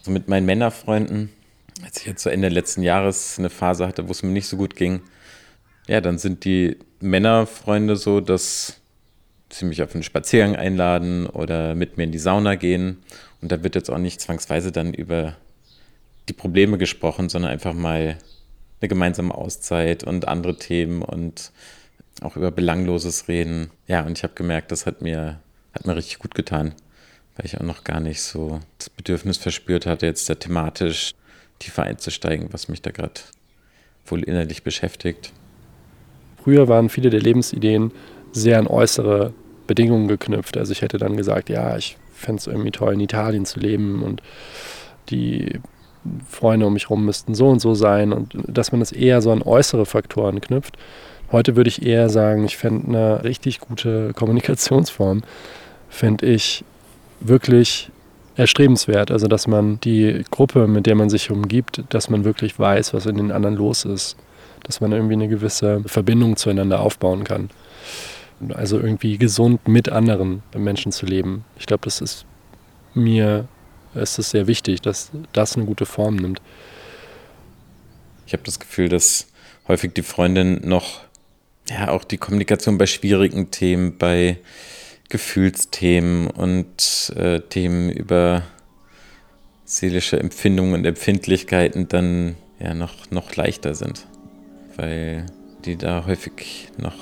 so 0.02 0.11
mit 0.11 0.28
meinen 0.28 0.47
Männerfreunden, 0.47 1.31
als 1.85 1.99
ich 1.99 2.07
jetzt 2.07 2.23
so 2.23 2.31
Ende 2.31 2.49
letzten 2.49 2.83
Jahres 2.83 3.38
eine 3.38 3.50
Phase 3.50 3.87
hatte, 3.87 4.07
wo 4.07 4.12
es 4.12 4.23
mir 4.23 4.31
nicht 4.31 4.47
so 4.47 4.57
gut 4.57 4.76
ging, 4.76 5.02
ja, 5.88 6.00
dann 6.00 6.19
sind 6.19 6.45
die 6.45 6.76
Männerfreunde 7.00 7.97
so, 7.97 8.21
dass 8.21 8.81
sie 9.50 9.64
mich 9.64 9.83
auf 9.83 9.95
einen 9.95 10.02
Spaziergang 10.02 10.57
einladen 10.57 11.26
oder 11.26 11.75
mit 11.75 11.97
mir 11.97 12.05
in 12.05 12.12
die 12.12 12.19
Sauna 12.19 12.57
gehen 12.57 12.99
und 13.40 13.52
da 13.52 13.62
wird 13.62 13.75
jetzt 13.75 13.90
auch 13.90 13.99
nicht 13.99 14.21
zwangsweise 14.21 14.73
dann 14.73 14.95
über 14.95 15.37
die 16.28 16.33
Probleme 16.33 16.78
gesprochen, 16.78 17.28
sondern 17.28 17.50
einfach 17.50 17.73
mal 17.73 18.19
eine 18.81 18.88
gemeinsame 18.88 19.35
Auszeit 19.35 20.05
und 20.05 20.28
andere 20.28 20.57
Themen 20.57 21.02
und 21.02 21.52
auch 22.23 22.37
über 22.37 22.50
Belangloses 22.50 23.28
reden. 23.28 23.71
Ja, 23.87 24.02
und 24.02 24.19
ich 24.19 24.25
habe 24.25 24.35
gemerkt, 24.35 24.73
das 24.73 24.87
hat 24.87 25.02
mir, 25.02 25.40
hat 25.73 25.87
mir 25.87 25.97
richtig 25.97 26.19
gut 26.19 26.35
getan, 26.35 26.75
weil 27.37 27.47
ich 27.47 27.59
auch 27.59 27.64
noch 27.64 27.85
gar 27.85 28.00
nicht 28.00 28.23
so 28.23 28.61
das 28.78 28.90
Bedürfnis 28.90 29.37
verspürt 29.37 29.87
hatte, 29.87 30.07
jetzt 30.07 30.28
da 30.28 30.35
thematisch 30.35 31.12
tiefer 31.59 31.85
einzusteigen, 31.85 32.52
was 32.52 32.69
mich 32.69 32.83
da 32.83 32.90
gerade 32.90 33.21
wohl 34.07 34.23
innerlich 34.23 34.62
beschäftigt. 34.62 35.33
Früher 36.43 36.69
waren 36.69 36.88
viele 36.88 37.11
der 37.11 37.21
Lebensideen 37.21 37.93
sehr 38.33 38.59
an 38.59 38.66
äußere 38.66 39.33
Bedingungen 39.66 40.07
geknüpft. 40.07 40.57
Also 40.57 40.73
ich 40.73 40.83
hätte 40.83 40.99
dann 40.99 41.16
gesagt, 41.16 41.49
ja, 41.49 41.76
ich 41.76 41.97
fände 42.16 42.40
es 42.40 42.46
irgendwie 42.46 42.70
toll, 42.70 42.94
in 42.94 43.00
Italien 43.00 43.44
zu 43.44 43.61
leben 43.61 44.02
und 44.02 44.23
die 45.11 45.61
Freunde 46.28 46.66
um 46.66 46.73
mich 46.73 46.85
herum 46.85 47.04
müssten 47.04 47.35
so 47.35 47.49
und 47.49 47.61
so 47.61 47.75
sein 47.75 48.12
und 48.12 48.35
dass 48.46 48.73
man 48.73 48.80
das 48.80 48.92
eher 48.92 49.20
so 49.23 49.32
an 49.32 49.42
äußere 49.42 49.87
Faktoren 49.87 50.40
knüpft. 50.40 50.76
Heute 51.32 51.56
würde 51.56 51.68
ich 51.68 51.85
eher 51.85 52.08
sagen, 52.08 52.44
ich 52.44 52.56
fände 52.56 52.88
eine 52.88 53.25
richtig 53.25 53.61
gute 53.61 54.12
Kommunikationsform, 54.14 55.23
fände 55.88 56.26
ich 56.26 56.64
wirklich 57.20 57.90
erstrebenswert. 58.37 59.11
Also, 59.11 59.26
dass 59.26 59.46
man 59.46 59.80
die 59.80 60.25
Gruppe, 60.30 60.68
mit 60.68 60.87
der 60.87 60.94
man 60.94 61.11
sich 61.11 61.30
umgibt, 61.30 61.82
dass 61.88 62.11
man 62.11 62.25
wirklich 62.25 62.58
weiß, 62.58 62.94
was 62.94 63.06
in 63.06 63.16
den 63.16 63.32
anderen 63.32 63.56
los 63.56 63.85
ist. 63.85 64.16
Dass 64.62 64.80
man 64.80 64.92
irgendwie 64.92 65.14
eine 65.14 65.28
gewisse 65.28 65.82
Verbindung 65.87 66.37
zueinander 66.37 66.80
aufbauen 66.80 67.25
kann. 67.25 67.50
Also 68.50 68.78
irgendwie 68.78 69.19
gesund 69.19 69.66
mit 69.66 69.88
anderen 69.88 70.43
Menschen 70.55 70.93
zu 70.93 71.07
leben. 71.07 71.45
Ich 71.59 71.66
glaube, 71.66 71.85
das 71.85 72.00
ist 72.00 72.26
mir 72.95 73.49
ist 73.95 74.19
es 74.19 74.31
sehr 74.31 74.47
wichtig, 74.47 74.83
dass 74.83 75.11
das 75.33 75.57
eine 75.57 75.64
gute 75.64 75.87
Form 75.87 76.16
nimmt. 76.16 76.40
Ich 78.26 78.33
habe 78.33 78.43
das 78.45 78.59
Gefühl, 78.59 78.88
dass 78.88 79.28
häufig 79.69 79.95
die 79.95 80.02
Freundin 80.02 80.61
noch, 80.69 81.00
ja, 81.69 81.88
auch 81.88 82.05
die 82.05 82.19
Kommunikation 82.19 82.78
bei 82.78 82.87
schwierigen 82.87 83.50
Themen, 83.50 83.97
bei 83.99 84.38
Gefühlsthemen 85.09 86.28
und 86.28 87.12
äh, 87.16 87.40
Themen 87.40 87.90
über 87.90 88.43
seelische 89.64 90.19
Empfindungen 90.19 90.75
und 90.75 90.85
Empfindlichkeiten 90.85 91.88
dann 91.88 92.37
ja 92.59 92.75
noch, 92.75 93.11
noch 93.11 93.35
leichter 93.37 93.75
sind. 93.75 94.07
Weil 94.76 95.26
die 95.64 95.76
da 95.76 96.05
häufig 96.07 96.69
noch, 96.76 96.97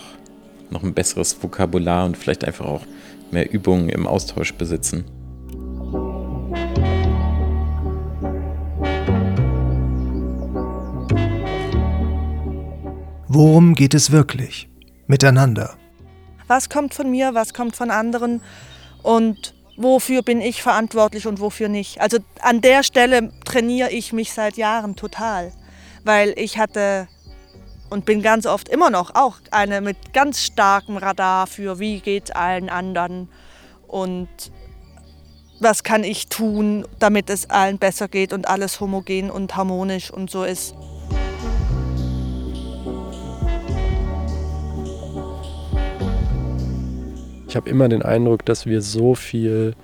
noch 0.75 0.83
ein 0.83 0.93
besseres 0.93 1.43
Vokabular 1.43 2.05
und 2.05 2.19
vielleicht 2.19 2.45
einfach 2.45 2.67
auch 2.67 2.83
mehr 3.31 3.51
Übungen 3.51 3.89
im 3.89 4.07
Austausch 4.07 4.53
besitzen. 4.55 5.05
Worum 13.29 13.75
geht 13.75 13.95
es 13.95 14.13
wirklich? 14.13 14.69
Miteinander. 15.07 15.77
Was 16.47 16.69
kommt 16.69 16.95
von 16.95 17.11
mir, 17.11 17.35
was 17.35 17.55
kommt 17.55 17.75
von 17.75 17.91
anderen 17.91 18.43
und 19.03 19.55
wofür 19.77 20.23
bin 20.23 20.41
ich 20.41 20.63
verantwortlich 20.63 21.27
und 21.27 21.41
wofür 21.41 21.69
nicht. 21.69 22.01
Also 22.01 22.19
an 22.41 22.61
der 22.61 22.85
Stelle 22.85 23.33
trainiere 23.45 23.91
ich 23.91 24.13
mich 24.13 24.33
seit 24.33 24.57
Jahren 24.57 24.95
total, 24.95 25.53
weil 26.05 26.33
ich 26.37 26.59
hatte 26.59 27.09
und 27.95 28.05
bin 28.05 28.23
ganz 28.23 28.45
oft 28.45 28.69
immer 28.69 28.91
noch 28.91 29.15
auch 29.15 29.37
eine 29.53 29.81
mit 29.81 30.13
ganz 30.13 30.41
starkem 30.41 30.97
Radar 30.97 31.47
für, 31.47 31.79
wie 31.79 32.01
geht 32.01 32.25
es 32.25 32.31
allen 32.33 32.69
anderen 32.69 33.29
und 33.87 34.27
was 35.61 35.85
kann 35.85 36.03
ich 36.03 36.27
tun, 36.27 36.89
damit 36.99 37.31
es 37.31 37.49
allen 37.51 37.79
besser 37.79 38.09
geht 38.09 38.33
und 38.33 38.49
alles 38.49 38.81
homogen 38.81 39.31
und 39.31 39.55
harmonisch 39.55 40.11
und 40.11 40.29
so 40.29 40.43
ist. 40.43 40.75
Ich 47.47 47.55
habe 47.55 47.71
immer 47.71 47.89
den 47.89 48.03
Eindruck, 48.03 48.45
dass 48.45 48.67
wir 48.67 48.83
so 48.83 49.15
viel 49.15 49.77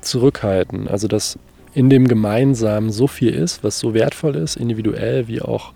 zurückhalten. 0.00 0.88
Also 0.88 1.08
dass 1.08 1.38
in 1.74 1.90
dem 1.90 2.08
Gemeinsamen 2.08 2.90
so 2.90 3.06
viel 3.06 3.34
ist, 3.34 3.62
was 3.62 3.78
so 3.78 3.92
wertvoll 3.92 4.34
ist, 4.36 4.56
individuell 4.56 5.28
wie 5.28 5.42
auch 5.42 5.74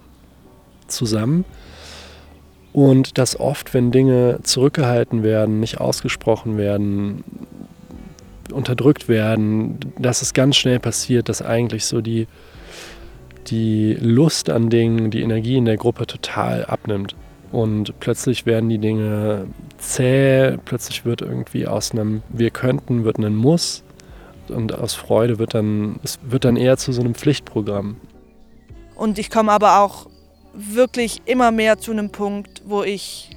zusammen. 0.86 1.44
Und 2.78 3.18
dass 3.18 3.40
oft, 3.40 3.74
wenn 3.74 3.90
Dinge 3.90 4.38
zurückgehalten 4.44 5.24
werden, 5.24 5.58
nicht 5.58 5.80
ausgesprochen 5.80 6.58
werden, 6.58 7.24
unterdrückt 8.52 9.08
werden, 9.08 9.80
dass 9.98 10.22
es 10.22 10.32
ganz 10.32 10.54
schnell 10.54 10.78
passiert, 10.78 11.28
dass 11.28 11.42
eigentlich 11.42 11.86
so 11.86 12.00
die, 12.00 12.28
die 13.48 13.94
Lust 13.94 14.48
an 14.48 14.70
Dingen, 14.70 15.10
die 15.10 15.22
Energie 15.22 15.56
in 15.56 15.64
der 15.64 15.76
Gruppe 15.76 16.06
total 16.06 16.66
abnimmt. 16.66 17.16
Und 17.50 17.98
plötzlich 17.98 18.46
werden 18.46 18.68
die 18.68 18.78
Dinge 18.78 19.48
zäh, 19.78 20.56
plötzlich 20.64 21.04
wird 21.04 21.20
irgendwie 21.20 21.66
aus 21.66 21.90
einem 21.90 22.22
Wir 22.28 22.50
könnten, 22.50 23.02
wird 23.02 23.18
ein 23.18 23.34
Muss 23.34 23.82
und 24.50 24.72
aus 24.72 24.94
Freude 24.94 25.40
wird 25.40 25.52
dann, 25.52 25.98
es 26.04 26.20
wird 26.22 26.44
dann 26.44 26.54
eher 26.54 26.76
zu 26.76 26.92
so 26.92 27.00
einem 27.00 27.16
Pflichtprogramm. 27.16 27.96
Und 28.94 29.18
ich 29.18 29.30
komme 29.30 29.50
aber 29.50 29.80
auch 29.80 30.06
wirklich 30.58 31.22
immer 31.24 31.52
mehr 31.52 31.78
zu 31.78 31.92
einem 31.92 32.10
Punkt, 32.10 32.62
wo 32.64 32.82
ich 32.82 33.30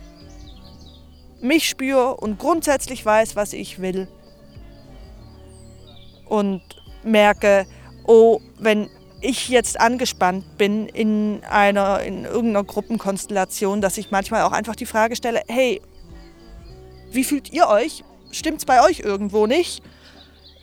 mich 1.40 1.70
spüre 1.70 2.16
und 2.16 2.40
grundsätzlich 2.40 3.06
weiß, 3.06 3.36
was 3.36 3.54
ich 3.54 3.80
will. 3.80 4.08
Und 6.26 6.62
merke, 7.04 7.66
oh, 8.06 8.40
wenn 8.58 8.90
ich 9.22 9.50
jetzt 9.50 9.80
angespannt 9.80 10.58
bin 10.58 10.88
in 10.88 11.44
einer 11.48 12.02
in 12.02 12.26
irgendeiner 12.26 12.64
Gruppenkonstellation, 12.64 13.82
dass 13.82 13.98
ich 13.98 14.10
manchmal 14.10 14.44
auch 14.44 14.52
einfach 14.52 14.76
die 14.76 14.88
Frage 14.88 15.16
stelle, 15.16 15.44
hey, 15.48 15.82
wie 17.12 17.24
fühlt 17.24 17.52
ihr 17.52 17.68
euch? 17.68 18.04
Stimmt's 18.32 18.66
bei 18.66 18.84
euch 18.84 19.02
irgendwo 19.02 19.46
nicht? 19.46 19.84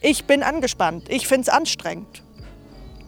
Ich 0.00 0.24
bin 0.24 0.42
angespannt, 0.42 1.08
ich 1.08 1.28
finde 1.28 1.42
es 1.42 1.48
anstrengend. 1.48 2.22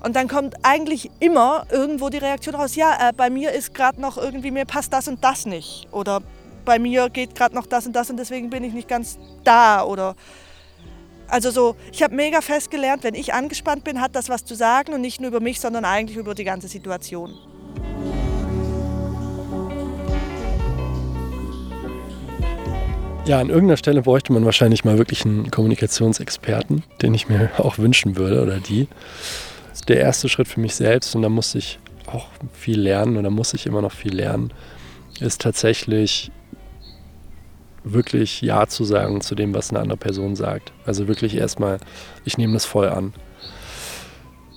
Und 0.02 0.16
dann 0.16 0.28
kommt 0.28 0.54
eigentlich 0.62 1.10
immer 1.20 1.66
irgendwo 1.70 2.08
die 2.08 2.18
Reaktion 2.18 2.54
raus, 2.54 2.74
ja, 2.74 3.08
äh, 3.08 3.12
bei 3.12 3.28
mir 3.28 3.52
ist 3.52 3.74
gerade 3.74 4.00
noch 4.00 4.16
irgendwie, 4.16 4.50
mir 4.50 4.64
passt 4.64 4.92
das 4.92 5.08
und 5.08 5.22
das 5.22 5.44
nicht. 5.44 5.88
Oder 5.92 6.22
bei 6.64 6.78
mir 6.78 7.10
geht 7.10 7.34
gerade 7.34 7.54
noch 7.54 7.66
das 7.66 7.86
und 7.86 7.94
das 7.94 8.08
und 8.10 8.16
deswegen 8.16 8.48
bin 8.48 8.64
ich 8.64 8.72
nicht 8.72 8.88
ganz 8.88 9.18
da. 9.44 9.84
Oder 9.84 10.16
also 11.28 11.50
so, 11.50 11.76
ich 11.92 12.02
habe 12.02 12.14
mega 12.14 12.40
fest 12.40 12.70
gelernt, 12.70 13.04
wenn 13.04 13.14
ich 13.14 13.34
angespannt 13.34 13.84
bin, 13.84 14.00
hat 14.00 14.16
das 14.16 14.28
was 14.28 14.44
zu 14.44 14.54
sagen 14.54 14.94
und 14.94 15.02
nicht 15.02 15.20
nur 15.20 15.28
über 15.28 15.40
mich, 15.40 15.60
sondern 15.60 15.84
eigentlich 15.84 16.16
über 16.16 16.34
die 16.34 16.44
ganze 16.44 16.68
Situation. 16.68 17.34
Ja, 23.26 23.38
an 23.38 23.50
irgendeiner 23.50 23.76
Stelle 23.76 24.02
bräuchte 24.02 24.32
man 24.32 24.44
wahrscheinlich 24.44 24.84
mal 24.84 24.98
wirklich 24.98 25.24
einen 25.24 25.50
Kommunikationsexperten, 25.50 26.82
den 27.02 27.14
ich 27.14 27.28
mir 27.28 27.50
auch 27.58 27.78
wünschen 27.78 28.16
würde 28.16 28.42
oder 28.42 28.58
die. 28.58 28.88
Der 29.88 29.98
erste 29.98 30.28
Schritt 30.28 30.48
für 30.48 30.60
mich 30.60 30.74
selbst 30.74 31.14
und 31.14 31.22
da 31.22 31.28
muss 31.28 31.54
ich 31.54 31.78
auch 32.06 32.26
viel 32.52 32.80
lernen 32.80 33.16
oder 33.16 33.30
muss 33.30 33.54
ich 33.54 33.66
immer 33.66 33.82
noch 33.82 33.92
viel 33.92 34.14
lernen, 34.14 34.52
ist 35.20 35.40
tatsächlich 35.40 36.30
wirklich 37.84 38.42
Ja 38.42 38.66
zu 38.66 38.84
sagen 38.84 39.20
zu 39.20 39.34
dem, 39.34 39.54
was 39.54 39.70
eine 39.70 39.80
andere 39.80 39.96
Person 39.96 40.36
sagt. 40.36 40.72
Also 40.84 41.08
wirklich 41.08 41.36
erstmal, 41.36 41.78
ich 42.24 42.38
nehme 42.38 42.52
das 42.52 42.66
voll 42.66 42.88
an. 42.88 43.14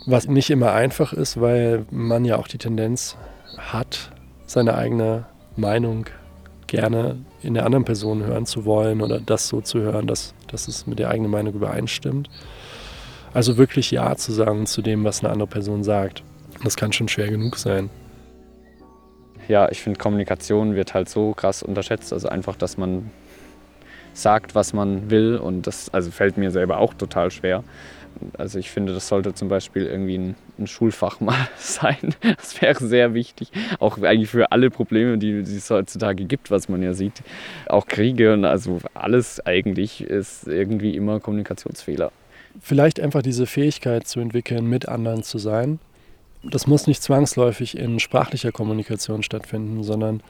Was 0.06 0.28
nicht 0.28 0.50
immer 0.50 0.74
einfach 0.74 1.14
ist, 1.14 1.40
weil 1.40 1.86
man 1.90 2.26
ja 2.26 2.38
auch 2.38 2.48
die 2.48 2.58
Tendenz 2.58 3.16
hat, 3.58 4.12
seine 4.46 4.76
eigene 4.76 5.26
Meinung 5.56 6.06
gerne 6.68 7.18
in 7.42 7.54
der 7.54 7.66
anderen 7.66 7.86
Person 7.86 8.26
hören 8.26 8.46
zu 8.46 8.66
wollen 8.66 9.02
oder 9.02 9.20
das 9.20 9.48
so 9.48 9.62
zu 9.62 9.80
hören, 9.80 10.08
dass, 10.08 10.34
dass 10.48 10.68
es 10.68 10.88
mit 10.88 11.00
der 11.00 11.10
eigenen 11.10 11.32
Meinung 11.32 11.54
übereinstimmt. 11.54 12.30
Also 13.34 13.58
wirklich 13.58 13.92
Ja 13.92 14.16
zu 14.16 14.32
sagen 14.32 14.66
zu 14.66 14.82
dem, 14.82 15.04
was 15.04 15.24
eine 15.24 15.32
andere 15.32 15.48
Person 15.48 15.84
sagt. 15.84 16.24
Das 16.64 16.76
kann 16.76 16.94
schon 16.94 17.08
schwer 17.08 17.30
genug 17.30 17.58
sein 17.58 17.90
ja, 19.48 19.70
ich 19.70 19.82
finde, 19.82 20.00
Kommunikation 20.00 20.76
wird 20.76 20.94
halt 20.94 21.10
so 21.10 21.34
krass 21.34 21.64
unterschätzt. 21.64 22.14
Also 22.14 22.30
einfach, 22.30 22.56
dass 22.56 22.78
man 22.78 23.12
sagt, 24.14 24.56
was 24.56 24.74
man 24.74 25.10
will. 25.10 25.38
Und 25.38 25.68
das 25.68 25.94
also 25.94 26.12
fällt 26.12 26.38
mir 26.38 26.52
selber 26.52 26.78
auch 26.78 26.94
total 26.94 27.32
schwer. 27.32 27.64
Also 28.38 28.60
ich 28.60 28.70
finde, 28.70 28.94
das 28.94 29.08
sollte 29.08 29.34
zum 29.34 29.50
Beispiel 29.50 29.86
irgendwie 29.86 30.18
ein, 30.18 30.36
ein 30.60 30.68
Schulfach 30.68 31.20
mal 31.20 31.48
sein. 31.58 32.16
Das 32.22 32.62
wäre 32.62 32.84
sehr 32.84 33.14
wichtig. 33.14 33.52
Auch 33.80 33.98
eigentlich 34.02 34.30
für 34.30 34.52
alle 34.52 34.70
Probleme, 34.70 35.18
die, 35.18 35.44
die 35.44 35.58
es 35.58 35.70
heutzutage 35.70 36.26
gibt, 36.26 36.52
was 36.52 36.70
man 36.70 36.82
ja 36.82 36.94
sieht. 36.94 37.24
Auch 37.68 37.88
Kriege 37.88 38.34
und 38.34 38.46
also 38.46 38.80
alles 38.94 39.46
eigentlich 39.46 40.02
ist 40.02 40.48
irgendwie 40.48 40.96
immer 40.96 41.20
Kommunikationsfehler. 41.20 42.12
Vielleicht 42.60 43.00
einfach 43.00 43.22
diese 43.22 43.46
Fähigkeit 43.46 44.08
zu 44.08 44.20
entwickeln, 44.20 44.66
mit 44.66 44.88
anderen 44.88 45.24
zu 45.24 45.38
sein 45.38 45.80
das 46.44 46.68
muss 46.68 46.88
nicht 46.88 47.02
zwangsläufig 47.02 47.78
in 47.78 48.00
sprachlicher 48.00 48.52
Kommunikation 48.52 49.24
stattfinden, 49.24 49.84
sondern 49.84 50.22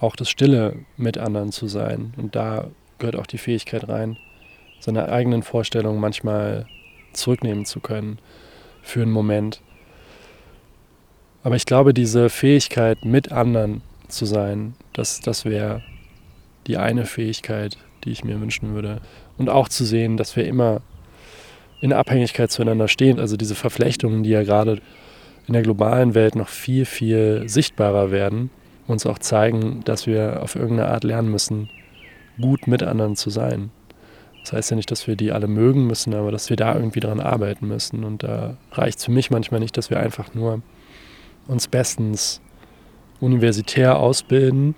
auch 0.00 0.16
das 0.16 0.30
Stille 0.30 0.76
mit 0.96 1.18
anderen 1.18 1.52
zu 1.52 1.66
sein. 1.66 2.14
Und 2.16 2.34
da 2.34 2.68
gehört 2.98 3.16
auch 3.16 3.26
die 3.26 3.38
Fähigkeit 3.38 3.88
rein, 3.88 4.16
seine 4.80 5.10
eigenen 5.10 5.42
Vorstellungen 5.42 6.00
manchmal 6.00 6.66
zurücknehmen 7.12 7.66
zu 7.66 7.80
können 7.80 8.18
für 8.82 9.02
einen 9.02 9.12
Moment. 9.12 9.60
Aber 11.42 11.56
ich 11.56 11.66
glaube, 11.66 11.92
diese 11.92 12.30
Fähigkeit, 12.30 13.04
mit 13.04 13.30
anderen 13.30 13.82
zu 14.08 14.24
sein, 14.24 14.74
das, 14.94 15.20
das 15.20 15.44
wäre 15.44 15.82
die 16.66 16.78
eine 16.78 17.04
Fähigkeit, 17.04 17.76
die 18.04 18.10
ich 18.10 18.24
mir 18.24 18.40
wünschen 18.40 18.74
würde. 18.74 19.00
Und 19.36 19.50
auch 19.50 19.68
zu 19.68 19.84
sehen, 19.84 20.16
dass 20.16 20.36
wir 20.36 20.46
immer 20.46 20.80
in 21.80 21.92
Abhängigkeit 21.92 22.50
zueinander 22.50 22.88
stehen. 22.88 23.18
Also 23.18 23.36
diese 23.36 23.54
Verflechtungen, 23.54 24.22
die 24.22 24.30
ja 24.30 24.42
gerade 24.42 24.80
in 25.46 25.54
der 25.54 25.62
globalen 25.62 26.14
Welt 26.14 26.36
noch 26.36 26.48
viel, 26.48 26.84
viel 26.84 27.48
sichtbarer 27.48 28.10
werden, 28.10 28.50
uns 28.86 29.06
auch 29.06 29.18
zeigen, 29.18 29.82
dass 29.84 30.06
wir 30.06 30.42
auf 30.42 30.56
irgendeine 30.56 30.90
Art 30.90 31.04
lernen 31.04 31.30
müssen, 31.30 31.68
gut 32.40 32.66
mit 32.66 32.82
anderen 32.82 33.16
zu 33.16 33.30
sein. 33.30 33.70
Das 34.42 34.52
heißt 34.52 34.70
ja 34.70 34.76
nicht, 34.76 34.90
dass 34.90 35.06
wir 35.06 35.16
die 35.16 35.32
alle 35.32 35.48
mögen 35.48 35.86
müssen, 35.86 36.14
aber 36.14 36.32
dass 36.32 36.50
wir 36.50 36.56
da 36.56 36.74
irgendwie 36.74 37.00
dran 37.00 37.20
arbeiten 37.20 37.68
müssen. 37.68 38.04
Und 38.04 38.22
da 38.22 38.56
reicht 38.72 38.98
es 38.98 39.04
für 39.04 39.12
mich 39.12 39.30
manchmal 39.30 39.60
nicht, 39.60 39.76
dass 39.76 39.90
wir 39.90 40.00
einfach 40.00 40.34
nur 40.34 40.62
uns 41.46 41.68
bestens 41.68 42.40
universitär 43.20 43.98
ausbilden, 43.98 44.74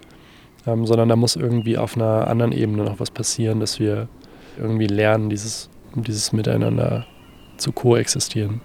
ähm, 0.66 0.86
sondern 0.86 1.08
da 1.08 1.16
muss 1.16 1.36
irgendwie 1.36 1.78
auf 1.78 1.96
einer 1.96 2.26
anderen 2.26 2.52
Ebene 2.52 2.84
noch 2.84 2.98
was 2.98 3.10
passieren, 3.10 3.60
dass 3.60 3.78
wir 3.78 4.08
irgendwie 4.58 4.86
lernen, 4.86 5.30
dieses, 5.30 5.70
dieses 5.96 6.32
Miteinander 6.32 7.06
zu 7.58 7.72
koexistieren. 7.72 8.60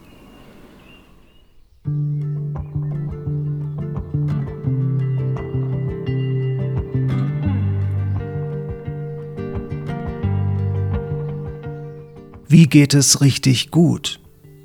Wie 12.49 12.65
geht 12.65 12.93
es 12.93 13.19
richtig 13.21 13.71
gut? 13.71 14.21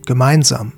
Gemeinsam. 0.06 0.72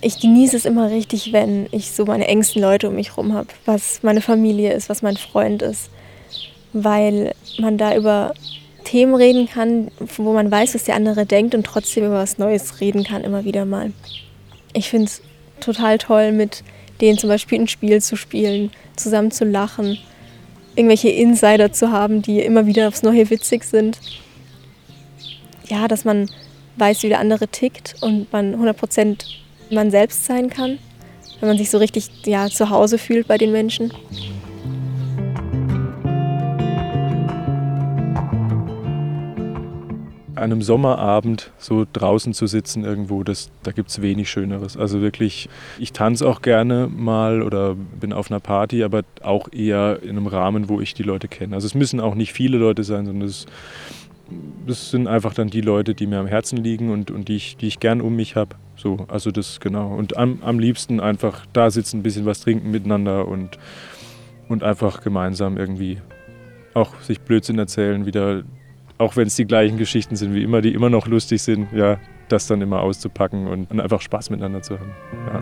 Ich 0.00 0.20
genieße 0.20 0.56
es 0.56 0.64
immer 0.66 0.90
richtig, 0.90 1.32
wenn 1.32 1.66
ich 1.72 1.90
so 1.90 2.04
meine 2.04 2.28
engsten 2.28 2.62
Leute 2.62 2.88
um 2.88 2.94
mich 2.94 3.10
herum 3.10 3.32
habe, 3.32 3.48
was 3.64 4.02
meine 4.02 4.20
Familie 4.20 4.72
ist, 4.72 4.88
was 4.88 5.02
mein 5.02 5.16
Freund 5.16 5.62
ist, 5.62 5.90
weil 6.72 7.34
man 7.58 7.78
da 7.78 7.96
über 7.96 8.34
Themen 8.84 9.14
reden 9.14 9.48
kann, 9.48 9.90
wo 9.98 10.32
man 10.32 10.50
weiß, 10.50 10.74
was 10.74 10.84
der 10.84 10.94
andere 10.94 11.26
denkt 11.26 11.54
und 11.54 11.64
trotzdem 11.64 12.04
über 12.04 12.14
was 12.14 12.38
Neues 12.38 12.80
reden 12.80 13.04
kann, 13.04 13.24
immer 13.24 13.44
wieder 13.44 13.64
mal. 13.64 13.92
Ich 14.72 14.90
finde 14.90 15.06
es 15.06 15.22
total 15.60 15.98
toll, 15.98 16.32
mit 16.32 16.62
denen 17.00 17.18
zum 17.18 17.28
Beispiel 17.28 17.60
ein 17.60 17.68
Spiel 17.68 18.00
zu 18.00 18.16
spielen, 18.16 18.70
zusammen 18.96 19.30
zu 19.30 19.44
lachen 19.44 19.98
irgendwelche 20.76 21.08
Insider 21.08 21.72
zu 21.72 21.90
haben, 21.90 22.22
die 22.22 22.40
immer 22.40 22.66
wieder 22.66 22.88
aufs 22.88 23.02
Neue 23.02 23.30
witzig 23.30 23.64
sind. 23.64 23.98
Ja, 25.68 25.88
dass 25.88 26.04
man 26.04 26.28
weiß, 26.76 27.02
wie 27.02 27.08
der 27.08 27.20
andere 27.20 27.48
tickt 27.48 27.94
und 28.00 28.32
man 28.32 28.54
100% 28.54 29.24
man 29.70 29.90
selbst 29.90 30.26
sein 30.26 30.50
kann, 30.50 30.78
wenn 31.40 31.48
man 31.48 31.58
sich 31.58 31.70
so 31.70 31.78
richtig 31.78 32.10
ja, 32.26 32.48
zu 32.48 32.70
Hause 32.70 32.98
fühlt 32.98 33.26
bei 33.28 33.38
den 33.38 33.52
Menschen. 33.52 33.92
An 40.36 40.44
einem 40.44 40.62
Sommerabend 40.62 41.52
so 41.58 41.86
draußen 41.92 42.34
zu 42.34 42.46
sitzen 42.46 42.84
irgendwo, 42.84 43.22
das, 43.22 43.50
da 43.62 43.72
gibt 43.72 43.90
es 43.90 44.02
wenig 44.02 44.28
Schöneres. 44.28 44.76
Also 44.76 45.00
wirklich, 45.00 45.48
ich 45.78 45.92
tanze 45.92 46.28
auch 46.28 46.42
gerne 46.42 46.88
mal 46.88 47.42
oder 47.42 47.74
bin 47.74 48.12
auf 48.12 48.30
einer 48.30 48.40
Party, 48.40 48.82
aber 48.82 49.02
auch 49.22 49.52
eher 49.52 50.02
in 50.02 50.10
einem 50.10 50.26
Rahmen, 50.26 50.68
wo 50.68 50.80
ich 50.80 50.94
die 50.94 51.02
Leute 51.02 51.28
kenne. 51.28 51.54
Also 51.54 51.66
es 51.66 51.74
müssen 51.74 52.00
auch 52.00 52.14
nicht 52.14 52.32
viele 52.32 52.58
Leute 52.58 52.82
sein, 52.84 53.06
sondern 53.06 53.28
es, 53.28 53.46
das 54.66 54.90
sind 54.90 55.06
einfach 55.06 55.34
dann 55.34 55.48
die 55.48 55.60
Leute, 55.60 55.94
die 55.94 56.06
mir 56.06 56.18
am 56.18 56.26
Herzen 56.26 56.56
liegen 56.56 56.90
und, 56.90 57.10
und 57.10 57.28
die, 57.28 57.36
ich, 57.36 57.56
die 57.56 57.68
ich 57.68 57.80
gern 57.80 58.00
um 58.00 58.16
mich 58.16 58.36
habe. 58.36 58.56
So, 58.76 59.06
also 59.08 59.30
das 59.30 59.60
genau. 59.60 59.94
Und 59.94 60.16
am, 60.16 60.38
am 60.42 60.58
liebsten 60.58 61.00
einfach 61.00 61.46
da 61.52 61.70
sitzen, 61.70 61.98
ein 61.98 62.02
bisschen 62.02 62.26
was 62.26 62.40
trinken 62.40 62.70
miteinander 62.70 63.28
und, 63.28 63.58
und 64.48 64.62
einfach 64.62 65.02
gemeinsam 65.02 65.56
irgendwie 65.56 65.98
auch 66.74 67.00
sich 67.00 67.20
Blödsinn 67.20 67.58
erzählen, 67.58 68.04
wieder 68.04 68.42
auch 69.04 69.16
wenn 69.16 69.26
es 69.26 69.36
die 69.36 69.44
gleichen 69.44 69.76
Geschichten 69.76 70.16
sind 70.16 70.34
wie 70.34 70.42
immer, 70.42 70.62
die 70.62 70.72
immer 70.72 70.88
noch 70.88 71.06
lustig 71.06 71.42
sind, 71.42 71.70
ja, 71.72 71.98
das 72.28 72.46
dann 72.46 72.62
immer 72.62 72.80
auszupacken 72.80 73.46
und, 73.46 73.70
einfach 73.78 74.00
Spaß 74.00 74.30
miteinander 74.30 74.62
zu 74.62 74.78
haben. 74.80 74.90
Ja. 75.26 75.40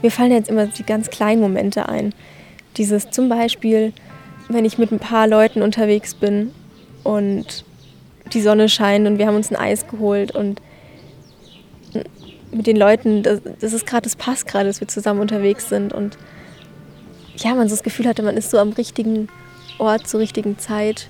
Mir 0.00 0.10
fallen 0.10 0.32
jetzt 0.32 0.48
immer 0.48 0.66
die 0.66 0.84
ganz 0.84 1.10
kleinen 1.10 1.42
Momente 1.42 1.90
ein. 1.90 2.14
Dieses 2.78 3.10
zum 3.10 3.28
Beispiel, 3.28 3.92
wenn 4.48 4.64
ich 4.64 4.78
mit 4.78 4.90
ein 4.90 4.98
paar 4.98 5.26
Leuten 5.26 5.60
unterwegs 5.60 6.14
bin 6.14 6.52
und 7.04 7.66
die 8.32 8.40
Sonne 8.40 8.70
scheint 8.70 9.06
und 9.06 9.18
wir 9.18 9.26
haben 9.26 9.36
uns 9.36 9.50
ein 9.50 9.56
Eis 9.56 9.86
geholt 9.88 10.34
und 10.34 10.62
mit 12.50 12.66
den 12.66 12.78
Leuten, 12.78 13.22
das, 13.22 13.42
das 13.60 13.74
ist 13.74 13.86
gerade, 13.86 14.04
das 14.04 14.16
passt 14.16 14.46
gerade, 14.46 14.68
dass 14.68 14.80
wir 14.80 14.88
zusammen 14.88 15.20
unterwegs 15.20 15.68
sind 15.68 15.92
und 15.92 16.16
ja, 17.42 17.54
man 17.54 17.68
so 17.68 17.74
das 17.74 17.82
Gefühl 17.82 18.06
hatte, 18.06 18.22
man 18.22 18.36
ist 18.36 18.50
so 18.50 18.58
am 18.58 18.70
richtigen 18.70 19.28
Ort 19.78 20.06
zur 20.06 20.20
richtigen 20.20 20.58
Zeit. 20.58 21.08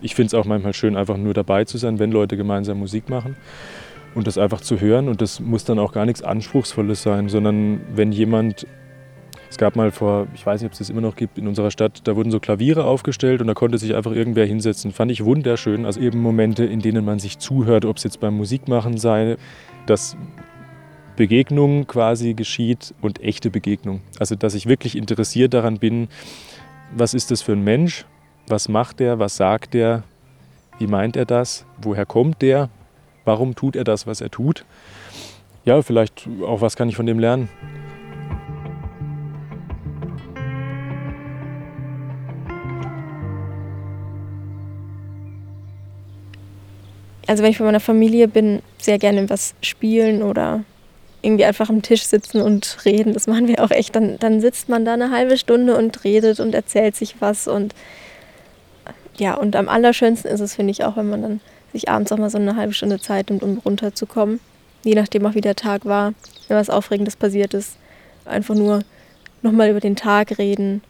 Ich 0.00 0.14
finde 0.14 0.28
es 0.28 0.34
auch 0.34 0.44
manchmal 0.44 0.74
schön, 0.74 0.96
einfach 0.96 1.16
nur 1.16 1.34
dabei 1.34 1.64
zu 1.64 1.78
sein, 1.78 1.98
wenn 1.98 2.12
Leute 2.12 2.36
gemeinsam 2.36 2.78
Musik 2.78 3.08
machen 3.08 3.36
und 4.14 4.26
das 4.26 4.38
einfach 4.38 4.60
zu 4.60 4.80
hören. 4.80 5.08
Und 5.08 5.20
das 5.20 5.40
muss 5.40 5.64
dann 5.64 5.78
auch 5.78 5.92
gar 5.92 6.06
nichts 6.06 6.22
Anspruchsvolles 6.22 7.02
sein, 7.02 7.28
sondern 7.28 7.80
wenn 7.94 8.12
jemand 8.12 8.66
es 9.48 9.58
gab 9.58 9.76
mal 9.76 9.90
vor, 9.90 10.26
ich 10.34 10.44
weiß 10.44 10.60
nicht, 10.60 10.66
ob 10.66 10.72
es 10.72 10.80
das 10.80 10.90
immer 10.90 11.00
noch 11.00 11.16
gibt, 11.16 11.38
in 11.38 11.46
unserer 11.46 11.70
Stadt, 11.70 12.02
da 12.04 12.16
wurden 12.16 12.30
so 12.30 12.40
Klaviere 12.40 12.84
aufgestellt 12.84 13.40
und 13.40 13.46
da 13.46 13.54
konnte 13.54 13.78
sich 13.78 13.94
einfach 13.94 14.12
irgendwer 14.12 14.44
hinsetzen. 14.44 14.92
Fand 14.92 15.10
ich 15.10 15.24
wunderschön. 15.24 15.86
Also 15.86 16.00
eben 16.00 16.20
Momente, 16.20 16.64
in 16.64 16.80
denen 16.80 17.04
man 17.04 17.18
sich 17.20 17.38
zuhört, 17.38 17.84
ob 17.84 17.96
es 17.96 18.02
jetzt 18.02 18.20
beim 18.20 18.34
Musikmachen 18.34 18.98
sei, 18.98 19.36
dass 19.86 20.16
Begegnung 21.16 21.86
quasi 21.86 22.34
geschieht 22.34 22.94
und 23.00 23.22
echte 23.22 23.50
Begegnung. 23.50 24.02
Also 24.18 24.34
dass 24.34 24.54
ich 24.54 24.66
wirklich 24.66 24.96
interessiert 24.96 25.54
daran 25.54 25.78
bin, 25.78 26.08
was 26.94 27.14
ist 27.14 27.30
das 27.30 27.42
für 27.42 27.52
ein 27.52 27.64
Mensch, 27.64 28.04
was 28.46 28.68
macht 28.68 29.00
er, 29.00 29.18
was 29.18 29.36
sagt 29.36 29.74
er, 29.74 30.04
wie 30.78 30.86
meint 30.86 31.16
er 31.16 31.24
das, 31.24 31.64
woher 31.80 32.06
kommt 32.06 32.42
der, 32.42 32.68
warum 33.24 33.54
tut 33.54 33.76
er 33.76 33.84
das, 33.84 34.06
was 34.06 34.20
er 34.20 34.30
tut. 34.30 34.64
Ja, 35.64 35.82
vielleicht 35.82 36.28
auch, 36.46 36.60
was 36.60 36.76
kann 36.76 36.88
ich 36.88 36.96
von 36.96 37.06
dem 37.06 37.18
lernen. 37.18 37.48
Also 47.26 47.42
wenn 47.42 47.50
ich 47.50 47.58
bei 47.58 47.64
meiner 47.64 47.80
Familie 47.80 48.28
bin, 48.28 48.62
sehr 48.78 48.98
gerne 48.98 49.28
was 49.28 49.54
spielen 49.60 50.22
oder 50.22 50.62
irgendwie 51.26 51.44
einfach 51.44 51.68
am 51.68 51.82
Tisch 51.82 52.04
sitzen 52.04 52.40
und 52.40 52.78
reden. 52.84 53.12
Das 53.12 53.26
machen 53.26 53.48
wir 53.48 53.62
auch 53.62 53.70
echt. 53.70 53.96
Dann, 53.96 54.18
dann 54.18 54.40
sitzt 54.40 54.68
man 54.68 54.84
da 54.84 54.94
eine 54.94 55.10
halbe 55.10 55.36
Stunde 55.36 55.76
und 55.76 56.04
redet 56.04 56.38
und 56.38 56.54
erzählt 56.54 56.94
sich 56.94 57.16
was. 57.20 57.48
Und 57.48 57.74
ja, 59.18 59.34
und 59.34 59.56
am 59.56 59.68
allerschönsten 59.68 60.30
ist 60.30 60.40
es, 60.40 60.54
finde 60.54 60.70
ich, 60.70 60.84
auch, 60.84 60.96
wenn 60.96 61.08
man 61.08 61.22
dann 61.22 61.40
sich 61.72 61.88
abends 61.88 62.12
auch 62.12 62.18
mal 62.18 62.30
so 62.30 62.38
eine 62.38 62.54
halbe 62.54 62.72
Stunde 62.72 63.00
Zeit 63.00 63.28
nimmt, 63.28 63.42
um 63.42 63.58
runterzukommen. 63.58 64.38
Je 64.84 64.94
nachdem 64.94 65.26
auch, 65.26 65.34
wie 65.34 65.40
der 65.40 65.56
Tag 65.56 65.84
war, 65.84 66.14
wenn 66.46 66.56
was 66.56 66.70
Aufregendes 66.70 67.16
passiert 67.16 67.54
ist. 67.54 67.76
Einfach 68.24 68.54
nur 68.54 68.84
nochmal 69.42 69.70
über 69.70 69.80
den 69.80 69.96
Tag 69.96 70.38
reden. 70.38 70.82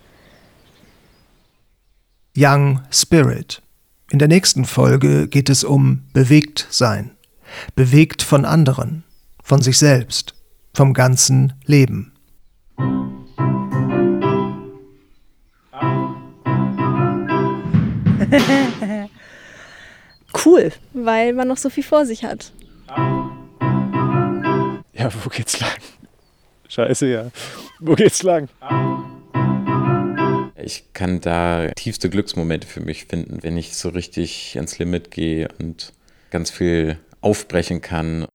Young 2.37 2.83
Spirit. 2.91 3.63
In 4.11 4.19
der 4.19 4.29
nächsten 4.29 4.67
Folge 4.67 5.29
geht 5.29 5.49
es 5.49 5.65
um 5.65 6.03
bewegt 6.13 6.67
sein. 6.69 7.13
Bewegt 7.75 8.23
von 8.23 8.45
anderen, 8.45 9.03
von 9.47 9.63
sich 9.63 9.79
selbst, 9.79 10.35
vom 10.75 10.93
ganzen 10.93 11.53
Leben. 11.67 12.13
cool, 20.45 20.73
weil 20.95 21.33
man 21.33 21.47
noch 21.47 21.59
so 21.59 21.71
viel 21.71 21.85
vor 21.85 22.05
sich 22.07 22.25
hat. 22.25 22.53
Ja, 24.93 25.11
wo 25.23 25.29
geht's 25.29 25.61
lang? 25.61 25.71
Scheiße, 26.69 27.07
ja. 27.07 27.31
Wo 27.79 27.95
geht's 27.95 28.25
lang? 28.25 28.49
Ich 30.57 30.93
kann 30.93 31.21
da 31.21 31.69
tiefste 31.77 32.11
Glücksmomente 32.11 32.67
für 32.67 32.81
mich 32.81 33.05
finden, 33.05 33.45
wenn 33.45 33.57
ich 33.57 33.77
so 33.77 33.91
richtig 33.91 34.57
ans 34.57 34.81
Limit 34.81 35.13
gehe 35.13 35.49
und 35.61 35.93
ganz 36.31 36.51
viel 36.51 36.99
aufbrechen 37.21 37.81
kann. 37.81 38.27